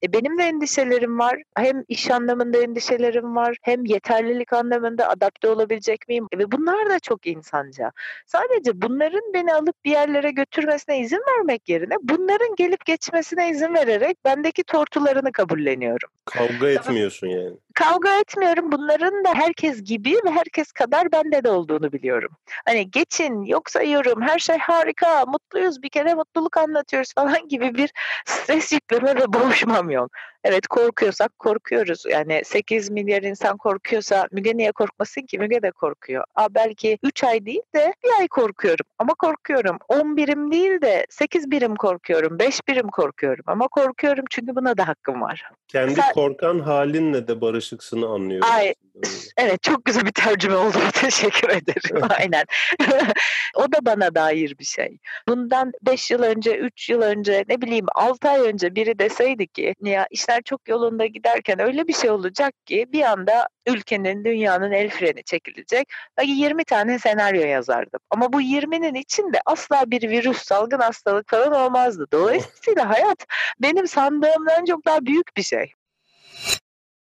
E 0.02 0.12
benim 0.12 0.38
de 0.38 0.42
endişelerim 0.42 1.18
var. 1.18 1.42
Hem 1.56 1.84
iş 1.88 2.10
anlamında 2.10 2.58
endişelerim 2.58 3.36
var, 3.36 3.56
hem 3.62 3.84
yeterlilik 3.84 4.52
anlamında 4.52 5.08
adapte 5.08 5.48
olabilecek 5.48 6.08
miyim? 6.08 6.26
E 6.32 6.38
ve 6.38 6.52
bunlar 6.52 6.90
da 6.90 6.98
çok 6.98 7.26
insanca. 7.26 7.92
Sadece 8.26 8.82
bunların 8.82 9.32
beni 9.34 9.54
alıp 9.54 9.84
bir 9.84 9.90
yerlere 9.90 10.30
götürmesine 10.30 11.00
izin 11.00 11.22
vermek 11.28 11.68
yerine 11.68 11.94
bunların 12.02 12.56
gelip 12.56 12.84
geçmesine 12.84 13.50
izin 13.50 13.74
vererek 13.74 14.24
bendeki 14.24 14.64
tortularını 14.64 15.32
kabulleniyorum. 15.32 16.08
Kavga 16.24 16.68
etmiyorsun 16.68 17.26
yani. 17.26 17.56
Kavga 17.74 18.20
etmiyorum. 18.20 18.72
Bunların 18.72 19.24
da 19.24 19.34
herkes 19.34 19.84
gibi 19.84 20.14
ve 20.26 20.30
herkes 20.30 20.72
kadar 20.72 21.12
bende 21.12 21.44
de 21.44 21.50
olduğunu 21.50 21.92
biliyorum. 21.92 22.30
Hani 22.64 22.90
geçin, 22.90 23.42
yoksa 23.42 23.82
yorum, 23.82 24.22
her 24.22 24.38
şey 24.38 24.58
harika, 24.58 25.24
mutluyuz, 25.26 25.82
bir 25.82 25.88
kere 25.88 26.14
mutluluk 26.14 26.56
anlatıyoruz 26.56 27.14
falan 27.14 27.48
gibi 27.48 27.74
bir 27.74 27.90
stres 28.24 28.72
yükleme 28.72 29.16
ve 29.16 29.32
boğuşmam 29.32 29.85
yok. 29.90 30.10
Evet 30.44 30.66
korkuyorsak 30.66 31.38
korkuyoruz. 31.38 32.04
Yani 32.10 32.42
8 32.44 32.90
milyar 32.90 33.22
insan 33.22 33.56
korkuyorsa 33.56 34.28
Müge 34.32 34.56
niye 34.56 34.72
korkmasın 34.72 35.22
ki? 35.22 35.38
Müge 35.38 35.62
de 35.62 35.70
korkuyor. 35.70 36.24
Aa, 36.34 36.54
belki 36.54 36.98
3 37.02 37.24
ay 37.24 37.46
değil 37.46 37.62
de 37.74 37.94
bir 38.04 38.20
ay 38.20 38.28
korkuyorum 38.28 38.86
ama 38.98 39.14
korkuyorum. 39.14 39.78
10 39.88 40.16
birim 40.16 40.52
değil 40.52 40.80
de 40.80 41.06
8 41.10 41.50
birim 41.50 41.76
korkuyorum. 41.76 42.38
5 42.38 42.68
birim 42.68 42.88
korkuyorum 42.88 43.44
ama 43.46 43.68
korkuyorum 43.68 44.24
çünkü 44.30 44.56
buna 44.56 44.78
da 44.78 44.88
hakkım 44.88 45.20
var. 45.20 45.44
Kendi 45.68 45.94
Sen... 45.94 46.12
korkan 46.12 46.58
halinle 46.58 47.28
de 47.28 47.40
barışıksını 47.40 48.06
anlıyorum. 48.06 48.48
Ay, 48.52 48.74
evet 49.36 49.62
çok 49.62 49.84
güzel 49.84 50.06
bir 50.06 50.12
tercüme 50.12 50.56
oldu. 50.56 50.76
Teşekkür 50.92 51.48
ederim. 51.48 52.06
Aynen. 52.18 52.44
o 53.54 53.72
da 53.72 53.78
bana 53.82 54.14
dair 54.14 54.58
bir 54.58 54.64
şey. 54.64 54.98
Bundan 55.28 55.72
5 55.82 56.10
yıl 56.10 56.22
önce, 56.22 56.56
3 56.56 56.90
yıl 56.90 57.02
önce, 57.02 57.44
ne 57.48 57.60
bileyim 57.62 57.86
6 57.94 58.28
ay 58.28 58.40
önce 58.40 58.74
biri 58.74 58.98
deseydi 58.98 59.46
ki 59.46 59.74
ya 59.82 60.06
işler 60.10 60.42
çok 60.42 60.68
yolunda 60.68 61.06
giderken 61.06 61.60
öyle 61.60 61.88
bir 61.88 61.92
şey 61.92 62.10
olacak 62.10 62.54
ki 62.66 62.86
bir 62.92 63.02
anda 63.02 63.48
ülkenin, 63.66 64.24
dünyanın 64.24 64.72
el 64.72 64.90
freni 64.90 65.24
çekilecek. 65.24 65.88
Belki 66.18 66.30
20 66.30 66.64
tane 66.64 66.98
senaryo 66.98 67.42
yazardım. 67.42 68.00
Ama 68.10 68.32
bu 68.32 68.40
20'nin 68.40 68.94
içinde 68.94 69.38
asla 69.46 69.90
bir 69.90 70.10
virüs, 70.10 70.42
salgın 70.42 70.78
hastalık 70.78 71.30
falan 71.30 71.52
olmazdı. 71.52 72.06
Dolayısıyla 72.12 72.88
hayat 72.88 73.26
benim 73.62 73.88
sandığımdan 73.88 74.64
çok 74.64 74.86
daha 74.86 75.06
büyük 75.06 75.36
bir 75.36 75.42
şey 75.42 75.72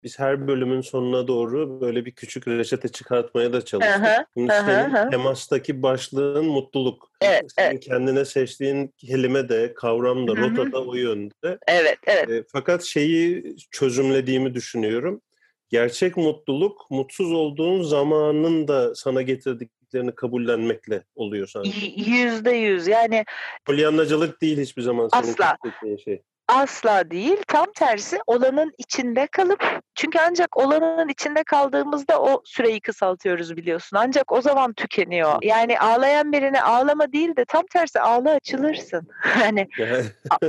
biz 0.03 0.19
her 0.19 0.49
bölümün 0.49 0.81
sonuna 0.81 1.29
doğru 1.29 1.81
böyle 1.81 2.05
bir 2.05 2.11
küçük 2.11 2.49
reçete 2.49 2.89
çıkartmaya 2.89 3.53
da 3.53 3.65
çalıştık. 3.65 3.97
Aha, 3.97 4.27
Şimdi 4.37 4.53
aha, 4.53 4.67
senin 4.67 4.95
aha. 4.95 5.11
temastaki 5.11 5.83
başlığın 5.83 6.47
mutluluk. 6.47 7.11
Evet, 7.21 7.45
senin 7.59 7.71
evet. 7.71 7.85
kendine 7.85 8.25
seçtiğin 8.25 8.95
kelime 8.99 9.49
de, 9.49 9.75
kavram 9.75 10.29
da, 10.29 10.37
rota 10.37 10.73
da 10.73 10.85
o 10.85 10.95
yönde. 10.95 11.59
Evet, 11.69 11.99
evet. 12.07 12.31
E, 12.31 12.45
fakat 12.53 12.85
şeyi 12.85 13.57
çözümlediğimi 13.71 14.55
düşünüyorum. 14.55 15.23
Gerçek 15.69 16.17
mutluluk, 16.17 16.91
mutsuz 16.91 17.33
olduğun 17.33 17.83
zamanın 17.83 18.69
da 18.69 18.95
sana 18.95 19.23
getirdiklerini 19.23 20.15
kabullenmekle 20.15 21.05
oluyor 21.15 21.47
sanki. 21.47 21.95
Yüzde 22.11 22.51
yüz. 22.51 22.87
Yani 22.87 23.25
polyanlacılık 23.65 24.43
değil 24.43 24.59
hiçbir 24.59 24.83
zaman 24.83 25.09
Asla. 25.13 25.57
şey. 26.05 26.23
Asla 26.49 27.11
değil. 27.11 27.37
Tam 27.49 27.67
tersi 27.75 28.19
olanın 28.27 28.73
içinde 28.79 29.27
kalıp 29.27 29.65
çünkü 29.95 30.19
ancak 30.19 30.57
olanın 30.57 31.09
içinde 31.09 31.45
kaldığımızda 31.45 32.23
o 32.23 32.43
süreyi 32.45 32.81
kısaltıyoruz 32.81 33.57
biliyorsun. 33.57 33.97
Ancak 33.97 34.33
o 34.33 34.41
zaman 34.41 34.73
tükeniyor. 34.73 35.39
Yani 35.43 35.79
ağlayan 35.79 36.33
birine 36.33 36.63
ağlama 36.63 37.13
değil 37.13 37.37
de 37.37 37.45
tam 37.45 37.67
tersi 37.73 38.01
ağla 38.01 38.31
açılırsın. 38.31 39.09
Hani 39.21 39.69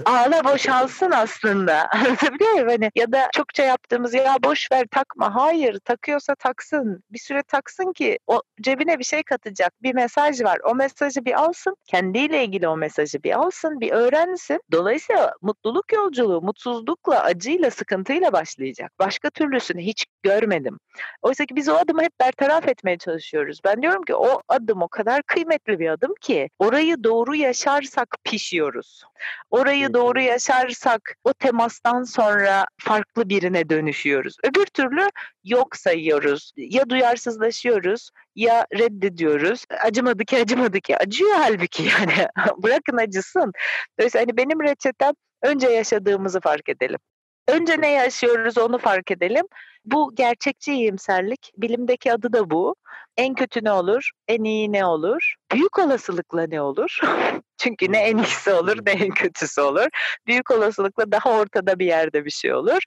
ağla 0.06 0.44
boşalsın 0.44 1.12
aslında. 1.12 1.90
Anlatabiliyor 1.94 2.52
muyum? 2.52 2.68
Hani 2.68 2.92
ya 2.96 3.12
da 3.12 3.30
çokça 3.34 3.64
yaptığımız 3.64 4.14
ya 4.14 4.36
boş 4.44 4.72
ver 4.72 4.86
takma. 4.92 5.36
Hayır 5.36 5.80
takıyorsa 5.80 6.36
taksın. 6.36 7.04
Bir 7.10 7.20
süre 7.20 7.44
taksın 7.44 7.94
ki 7.94 8.20
o 8.28 8.42
cebine 8.62 9.00
bir 9.00 9.04
şey 9.04 9.24
katacak. 9.24 9.84
Bir 9.84 9.94
mesaj 9.94 10.44
var. 10.44 10.60
O 10.64 10.76
mesajı 10.76 11.26
bir 11.26 11.42
alsın. 11.42 11.76
Kendiyle 11.86 12.44
ilgili 12.44 12.68
o 12.68 12.78
mesajı 12.78 13.24
bir 13.24 13.40
alsın. 13.40 13.80
Bir 13.80 13.92
öğrensin. 13.92 14.62
Dolayısıyla 14.72 15.34
mutluluk 15.42 15.87
mutluluk 15.88 16.04
yolculuğu 16.04 16.42
mutsuzlukla, 16.42 17.24
acıyla, 17.24 17.72
sıkıntıyla 17.72 18.32
başlayacak. 18.34 18.92
Başka 19.00 19.30
türlüsünü 19.30 19.82
hiç 19.82 20.06
görmedim. 20.24 20.80
Oysa 21.22 21.46
ki 21.46 21.56
biz 21.56 21.70
o 21.70 21.74
adımı 21.74 22.02
hep 22.02 22.20
bertaraf 22.20 22.68
etmeye 22.68 22.98
çalışıyoruz. 22.98 23.60
Ben 23.66 23.82
diyorum 23.82 24.04
ki 24.04 24.16
o 24.16 24.42
adım 24.48 24.82
o 24.82 24.88
kadar 24.88 25.24
kıymetli 25.24 25.80
bir 25.80 25.90
adım 25.90 26.14
ki 26.22 26.50
orayı 26.60 27.04
doğru 27.04 27.36
yaşarsak 27.36 28.08
pişiyoruz. 28.24 29.04
Orayı 29.50 29.94
doğru 29.94 30.22
yaşarsak 30.22 31.16
o 31.24 31.34
temastan 31.34 32.04
sonra 32.04 32.66
farklı 32.78 33.30
birine 33.30 33.70
dönüşüyoruz. 33.70 34.38
Öbür 34.44 34.66
türlü 34.66 35.10
yok 35.44 35.76
sayıyoruz. 35.76 36.52
Ya 36.58 36.90
duyarsızlaşıyoruz 36.90 38.10
ya 38.36 38.66
reddediyoruz. 38.78 39.66
Acımadı 39.84 40.26
ki 40.26 40.38
acımadı 40.38 40.80
ki. 40.80 40.98
Acıyor 40.98 41.36
halbuki 41.38 41.84
yani. 41.84 42.28
Bırakın 42.58 42.98
acısın. 42.98 43.52
Dolayısıyla 44.00 44.22
hani 44.22 44.38
benim 44.38 44.62
reçetem 44.62 45.14
Önce 45.42 45.68
yaşadığımızı 45.68 46.42
fark 46.42 46.70
edelim. 46.70 47.00
Önce 47.48 47.82
ne 47.82 47.92
yaşıyoruz 47.92 48.58
onu 48.58 48.78
fark 48.78 49.12
edelim. 49.12 49.46
Bu 49.86 50.16
gerçekçi 50.16 50.74
iyimserlik. 50.74 51.52
Bilimdeki 51.58 52.14
adı 52.14 52.34
da 52.34 52.50
bu. 52.50 52.76
En 53.18 53.34
kötü 53.34 53.64
ne 53.64 53.72
olur? 53.72 54.12
En 54.28 54.44
iyi 54.44 54.72
ne 54.72 54.86
olur? 54.86 55.36
Büyük 55.52 55.80
olasılıkla 55.80 56.48
ne 56.48 56.62
olur? 56.62 57.00
Çünkü 57.58 57.92
ne 57.92 57.98
en 57.98 58.18
iyisi 58.18 58.54
olur 58.54 58.78
ne 58.86 58.92
en 58.92 59.10
kötüsü 59.10 59.62
olur. 59.62 59.88
Büyük 60.28 60.52
olasılıkla 60.52 61.12
daha 61.12 61.40
ortada 61.40 61.80
bir 61.80 61.86
yerde 61.86 62.26
bir 62.26 62.32
şey 62.32 62.54
olur. 62.54 62.82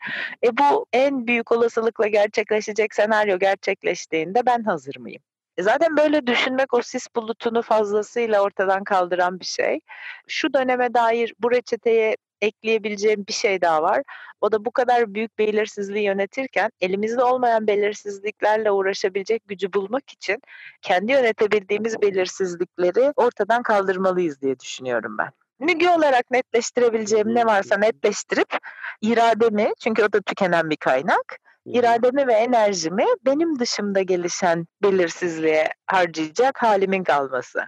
E 0.44 0.56
bu 0.56 0.86
en 0.92 1.26
büyük 1.26 1.52
olasılıkla 1.52 2.06
gerçekleşecek 2.06 2.94
senaryo 2.94 3.38
gerçekleştiğinde 3.38 4.46
ben 4.46 4.62
hazır 4.64 4.96
mıyım? 4.96 5.22
E, 5.56 5.62
zaten 5.62 5.96
böyle 5.96 6.26
düşünmek 6.26 6.74
o 6.74 6.82
sis 6.82 7.06
bulutunu 7.16 7.62
fazlasıyla 7.62 8.42
ortadan 8.42 8.84
kaldıran 8.84 9.40
bir 9.40 9.44
şey. 9.44 9.80
Şu 10.28 10.52
döneme 10.54 10.94
dair 10.94 11.34
bu 11.40 11.50
reçeteye 11.50 12.16
ekleyebileceğim 12.40 13.26
bir 13.26 13.33
şey 13.33 13.61
daha 13.61 13.83
var. 13.83 14.03
O 14.40 14.53
da 14.53 14.64
bu 14.64 14.70
kadar 14.70 15.14
büyük 15.14 15.38
belirsizliği 15.38 16.05
yönetirken 16.05 16.70
elimizde 16.81 17.24
olmayan 17.24 17.66
belirsizliklerle 17.66 18.70
uğraşabilecek 18.70 19.48
gücü 19.48 19.72
bulmak 19.72 20.11
için 20.11 20.42
kendi 20.83 21.12
yönetebildiğimiz 21.12 22.03
belirsizlikleri 22.03 23.12
ortadan 23.16 23.62
kaldırmalıyız 23.62 24.40
diye 24.40 24.61
düşünüyorum 24.61 25.18
ben. 25.18 25.31
Müge 25.61 25.90
olarak 25.90 26.31
netleştirebileceğim 26.31 27.35
ne 27.35 27.46
varsa 27.46 27.76
netleştirip 27.76 28.59
irademi 29.00 29.72
çünkü 29.81 30.05
o 30.05 30.12
da 30.12 30.20
tükenen 30.20 30.70
bir 30.70 30.76
kaynak 30.76 31.38
irademi 31.66 32.26
ve 32.26 32.33
enerjimi 32.33 33.05
benim 33.26 33.59
dışımda 33.59 34.03
gelişen 34.03 34.66
belirsizliğe 34.83 35.68
harcayacak 35.87 36.62
halimin 36.62 37.05
kalması 37.05 37.64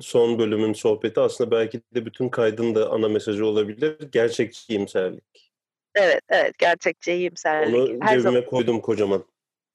son 0.00 0.38
bölümün 0.38 0.72
sohbeti 0.72 1.20
aslında 1.20 1.50
belki 1.50 1.80
de 1.94 2.06
bütün 2.06 2.28
kaydın 2.28 2.74
da 2.74 2.90
ana 2.90 3.08
mesajı 3.08 3.46
olabilir. 3.46 3.96
Gerçekçi 4.12 4.72
iyimserlik. 4.72 5.52
Evet, 5.94 6.20
evet. 6.28 6.58
Gerçekçi 6.58 7.12
iyimserlik. 7.12 7.74
Onu 7.74 7.98
Her 8.00 8.08
cebime 8.08 8.22
zaman... 8.22 8.46
koydum 8.46 8.80
kocaman. 8.80 9.24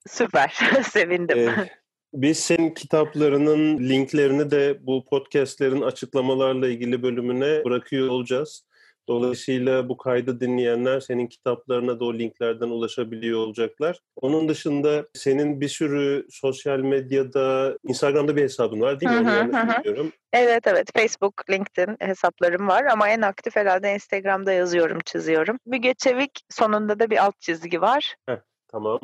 Süper. 0.07 0.59
Sevindim. 0.91 1.37
Ee, 1.37 1.69
biz 2.13 2.39
senin 2.39 2.73
kitaplarının 2.73 3.89
linklerini 3.89 4.51
de 4.51 4.77
bu 4.81 5.05
podcastlerin 5.05 5.81
açıklamalarla 5.81 6.67
ilgili 6.67 7.03
bölümüne 7.03 7.63
bırakıyor 7.65 8.07
olacağız. 8.07 8.65
Dolayısıyla 9.07 9.89
bu 9.89 9.97
kaydı 9.97 10.39
dinleyenler 10.39 10.99
senin 10.99 11.27
kitaplarına 11.27 11.99
da 11.99 12.05
o 12.05 12.13
linklerden 12.13 12.69
ulaşabiliyor 12.69 13.39
olacaklar. 13.39 13.99
Onun 14.15 14.49
dışında 14.49 15.05
senin 15.13 15.61
bir 15.61 15.67
sürü 15.67 16.27
sosyal 16.29 16.79
medyada, 16.79 17.77
Instagram'da 17.87 18.35
bir 18.35 18.41
hesabın 18.41 18.81
var 18.81 18.99
değil 18.99 19.11
mi? 19.11 19.17
Hı 19.17 19.57
hı, 19.57 19.91
hı. 19.91 20.11
Evet 20.33 20.67
evet 20.67 20.89
Facebook, 20.97 21.49
LinkedIn 21.49 21.97
hesaplarım 21.99 22.67
var 22.67 22.85
ama 22.85 23.09
en 23.09 23.21
aktif 23.21 23.55
herhalde 23.55 23.93
Instagram'da 23.93 24.51
yazıyorum, 24.51 24.99
çiziyorum. 25.05 25.57
Müge 25.65 25.93
Çevik 25.93 26.41
sonunda 26.49 26.99
da 26.99 27.09
bir 27.09 27.25
alt 27.25 27.41
çizgi 27.41 27.81
var. 27.81 28.15
Heh, 28.25 28.37
tamam. 28.67 28.99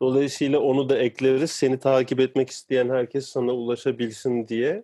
Dolayısıyla 0.00 0.58
onu 0.58 0.88
da 0.88 0.98
ekleriz. 0.98 1.50
Seni 1.50 1.78
takip 1.78 2.20
etmek 2.20 2.50
isteyen 2.50 2.88
herkes 2.88 3.26
sana 3.26 3.52
ulaşabilsin 3.52 4.48
diye. 4.48 4.82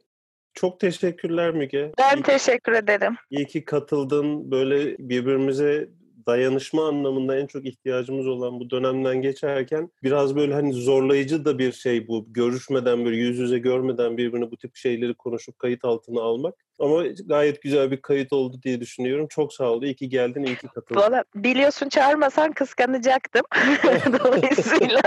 Çok 0.55 0.81
teşekkürler 0.81 1.55
Müge. 1.55 1.93
Ben 1.99 2.17
iyi, 2.17 2.23
teşekkür 2.23 2.73
ederim. 2.73 3.17
İyi 3.31 3.47
ki 3.47 3.65
katıldın. 3.65 4.51
Böyle 4.51 4.97
birbirimize 4.99 5.89
dayanışma 6.27 6.89
anlamında 6.89 7.39
en 7.39 7.47
çok 7.47 7.67
ihtiyacımız 7.67 8.27
olan 8.27 8.61
bu 8.61 8.71
dönemden 8.71 9.23
geçerken 9.23 9.91
biraz 10.03 10.37
böyle 10.37 10.55
hani 10.55 10.73
zorlayıcı 10.73 11.45
da 11.45 11.59
bir 11.59 11.73
şey 11.73 12.09
bu. 12.09 12.27
Görüşmeden 12.33 13.05
böyle 13.05 13.17
yüz 13.17 13.39
yüze 13.39 13.59
görmeden 13.59 14.17
birbirini 14.17 14.51
bu 14.51 14.57
tip 14.57 14.77
şeyleri 14.77 15.15
konuşup 15.15 15.59
kayıt 15.59 15.85
altına 15.85 16.21
almak. 16.21 16.55
Ama 16.81 17.03
gayet 17.27 17.62
güzel 17.62 17.90
bir 17.90 18.03
kayıt 18.03 18.33
oldu 18.33 18.57
diye 18.62 18.81
düşünüyorum. 18.81 19.27
Çok 19.31 19.53
sağ 19.53 19.64
ol. 19.64 19.83
İyi 19.83 19.97
ki 19.97 20.09
geldin, 20.09 20.43
iyi 20.43 20.57
ki 20.57 20.69
katıldın. 20.69 21.01
Valla 21.01 21.25
biliyorsun 21.35 21.88
çağırmasan 21.88 22.53
kıskanacaktım. 22.53 23.43
dolayısıyla 24.25 25.01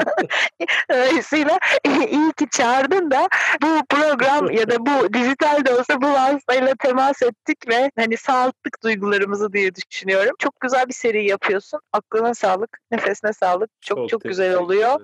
dolayısıyla 0.90 1.58
iyi 2.10 2.32
ki 2.32 2.46
çağırdın 2.52 3.10
da 3.10 3.28
bu 3.62 3.86
program 3.88 4.50
ya 4.50 4.70
da 4.70 4.86
bu 4.86 5.14
dijital 5.14 5.64
de 5.64 5.74
olsa 5.74 6.02
bu 6.02 6.06
vasıtayla 6.06 6.74
temas 6.78 7.22
ettik 7.22 7.68
ve 7.68 7.90
hani 7.96 8.16
sağlıklık 8.16 8.82
duygularımızı 8.82 9.52
diye 9.52 9.70
düşünüyorum. 9.74 10.34
Çok 10.38 10.60
güzel 10.60 10.88
bir 10.88 10.94
seri 10.94 11.26
yapıyorsun. 11.26 11.80
Aklına 11.92 12.34
sağlık, 12.34 12.78
nefesine 12.90 13.32
sağlık. 13.32 13.70
Çok 13.80 13.98
çok, 13.98 14.08
çok 14.08 14.22
güzel 14.22 14.54
oluyor. 14.54 15.00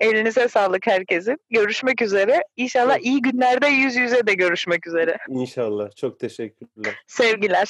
Elinize 0.00 0.48
sağlık 0.48 0.86
herkesin. 0.86 1.36
Görüşmek 1.50 2.02
üzere. 2.02 2.42
İnşallah 2.56 2.94
evet. 2.94 3.06
iyi 3.06 3.22
günlerde 3.22 3.66
yüz 3.66 3.96
yüze 3.96 4.26
de 4.26 4.34
görüşmek 4.34 4.86
üzere. 4.86 5.18
İnşallah. 5.28 5.96
Çok 5.96 6.20
teşekkürler. 6.20 6.94
Sevgiler. 7.06 7.68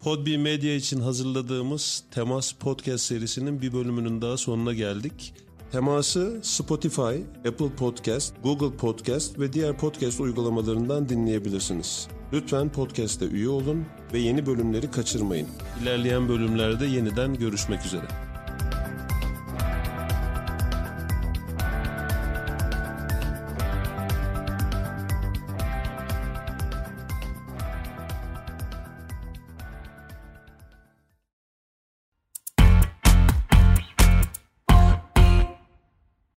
Podbi 0.00 0.38
Medya 0.38 0.74
için 0.74 1.00
hazırladığımız 1.00 2.04
Temas 2.14 2.52
Podcast 2.52 3.04
serisinin 3.04 3.62
bir 3.62 3.72
bölümünün 3.72 4.22
daha 4.22 4.36
sonuna 4.36 4.72
geldik. 4.72 5.34
Teması 5.72 6.40
Spotify, 6.42 7.22
Apple 7.48 7.76
Podcast, 7.78 8.34
Google 8.42 8.76
Podcast 8.76 9.38
ve 9.38 9.52
diğer 9.52 9.78
podcast 9.78 10.20
uygulamalarından 10.20 11.08
dinleyebilirsiniz. 11.08 12.08
Lütfen 12.32 12.72
podcast'te 12.72 13.26
üye 13.26 13.48
olun 13.48 13.86
ve 14.12 14.18
yeni 14.18 14.46
bölümleri 14.46 14.90
kaçırmayın. 14.90 15.48
İlerleyen 15.82 16.28
bölümlerde 16.28 16.86
yeniden 16.86 17.34
görüşmek 17.34 17.86
üzere. 17.86 18.27